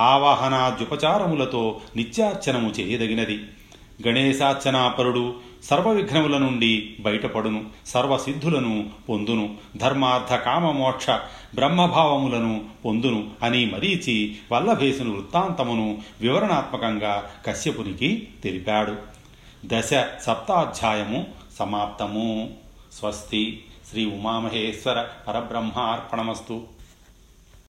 ఆవాహనాద్యుపచారములతో 0.00 1.80
నిత్యార్చనము 1.96 2.70
చేయదగినది. 2.70 3.40
గణేశార్చనాపరుడు 4.08 5.34
సర్వవిఘ్నముల 5.64 6.38
నుండి 6.38 6.96
బయటపడును 7.00 7.64
సర్వసిద్ధులను 7.86 8.90
పొందును 9.08 9.54
ధర్మార్థ 9.76 10.34
కామమోక్ష 10.34 11.10
బ్రహ్మభావములను 11.54 12.64
పొందును 12.84 13.30
అని 13.42 13.66
మరీచి 13.66 14.36
వల్లభేసును 14.52 15.12
వృత్తాంతమును 15.12 15.98
వివరణాత్మకంగా 16.20 17.30
కశ్యపునికి 17.46 18.28
తెలిపాడు. 18.44 18.96
దశ 19.66 19.90
సప్తాధ్యాయము 20.22 21.26
సమాప్తము. 21.58 22.50
స్వస్తి. 22.92 23.64
శ్రీ 23.90 24.02
ఉమామహేశ్వర 24.04 24.98
పరబ్రహ్మార్పణమస్తు. 25.26 26.77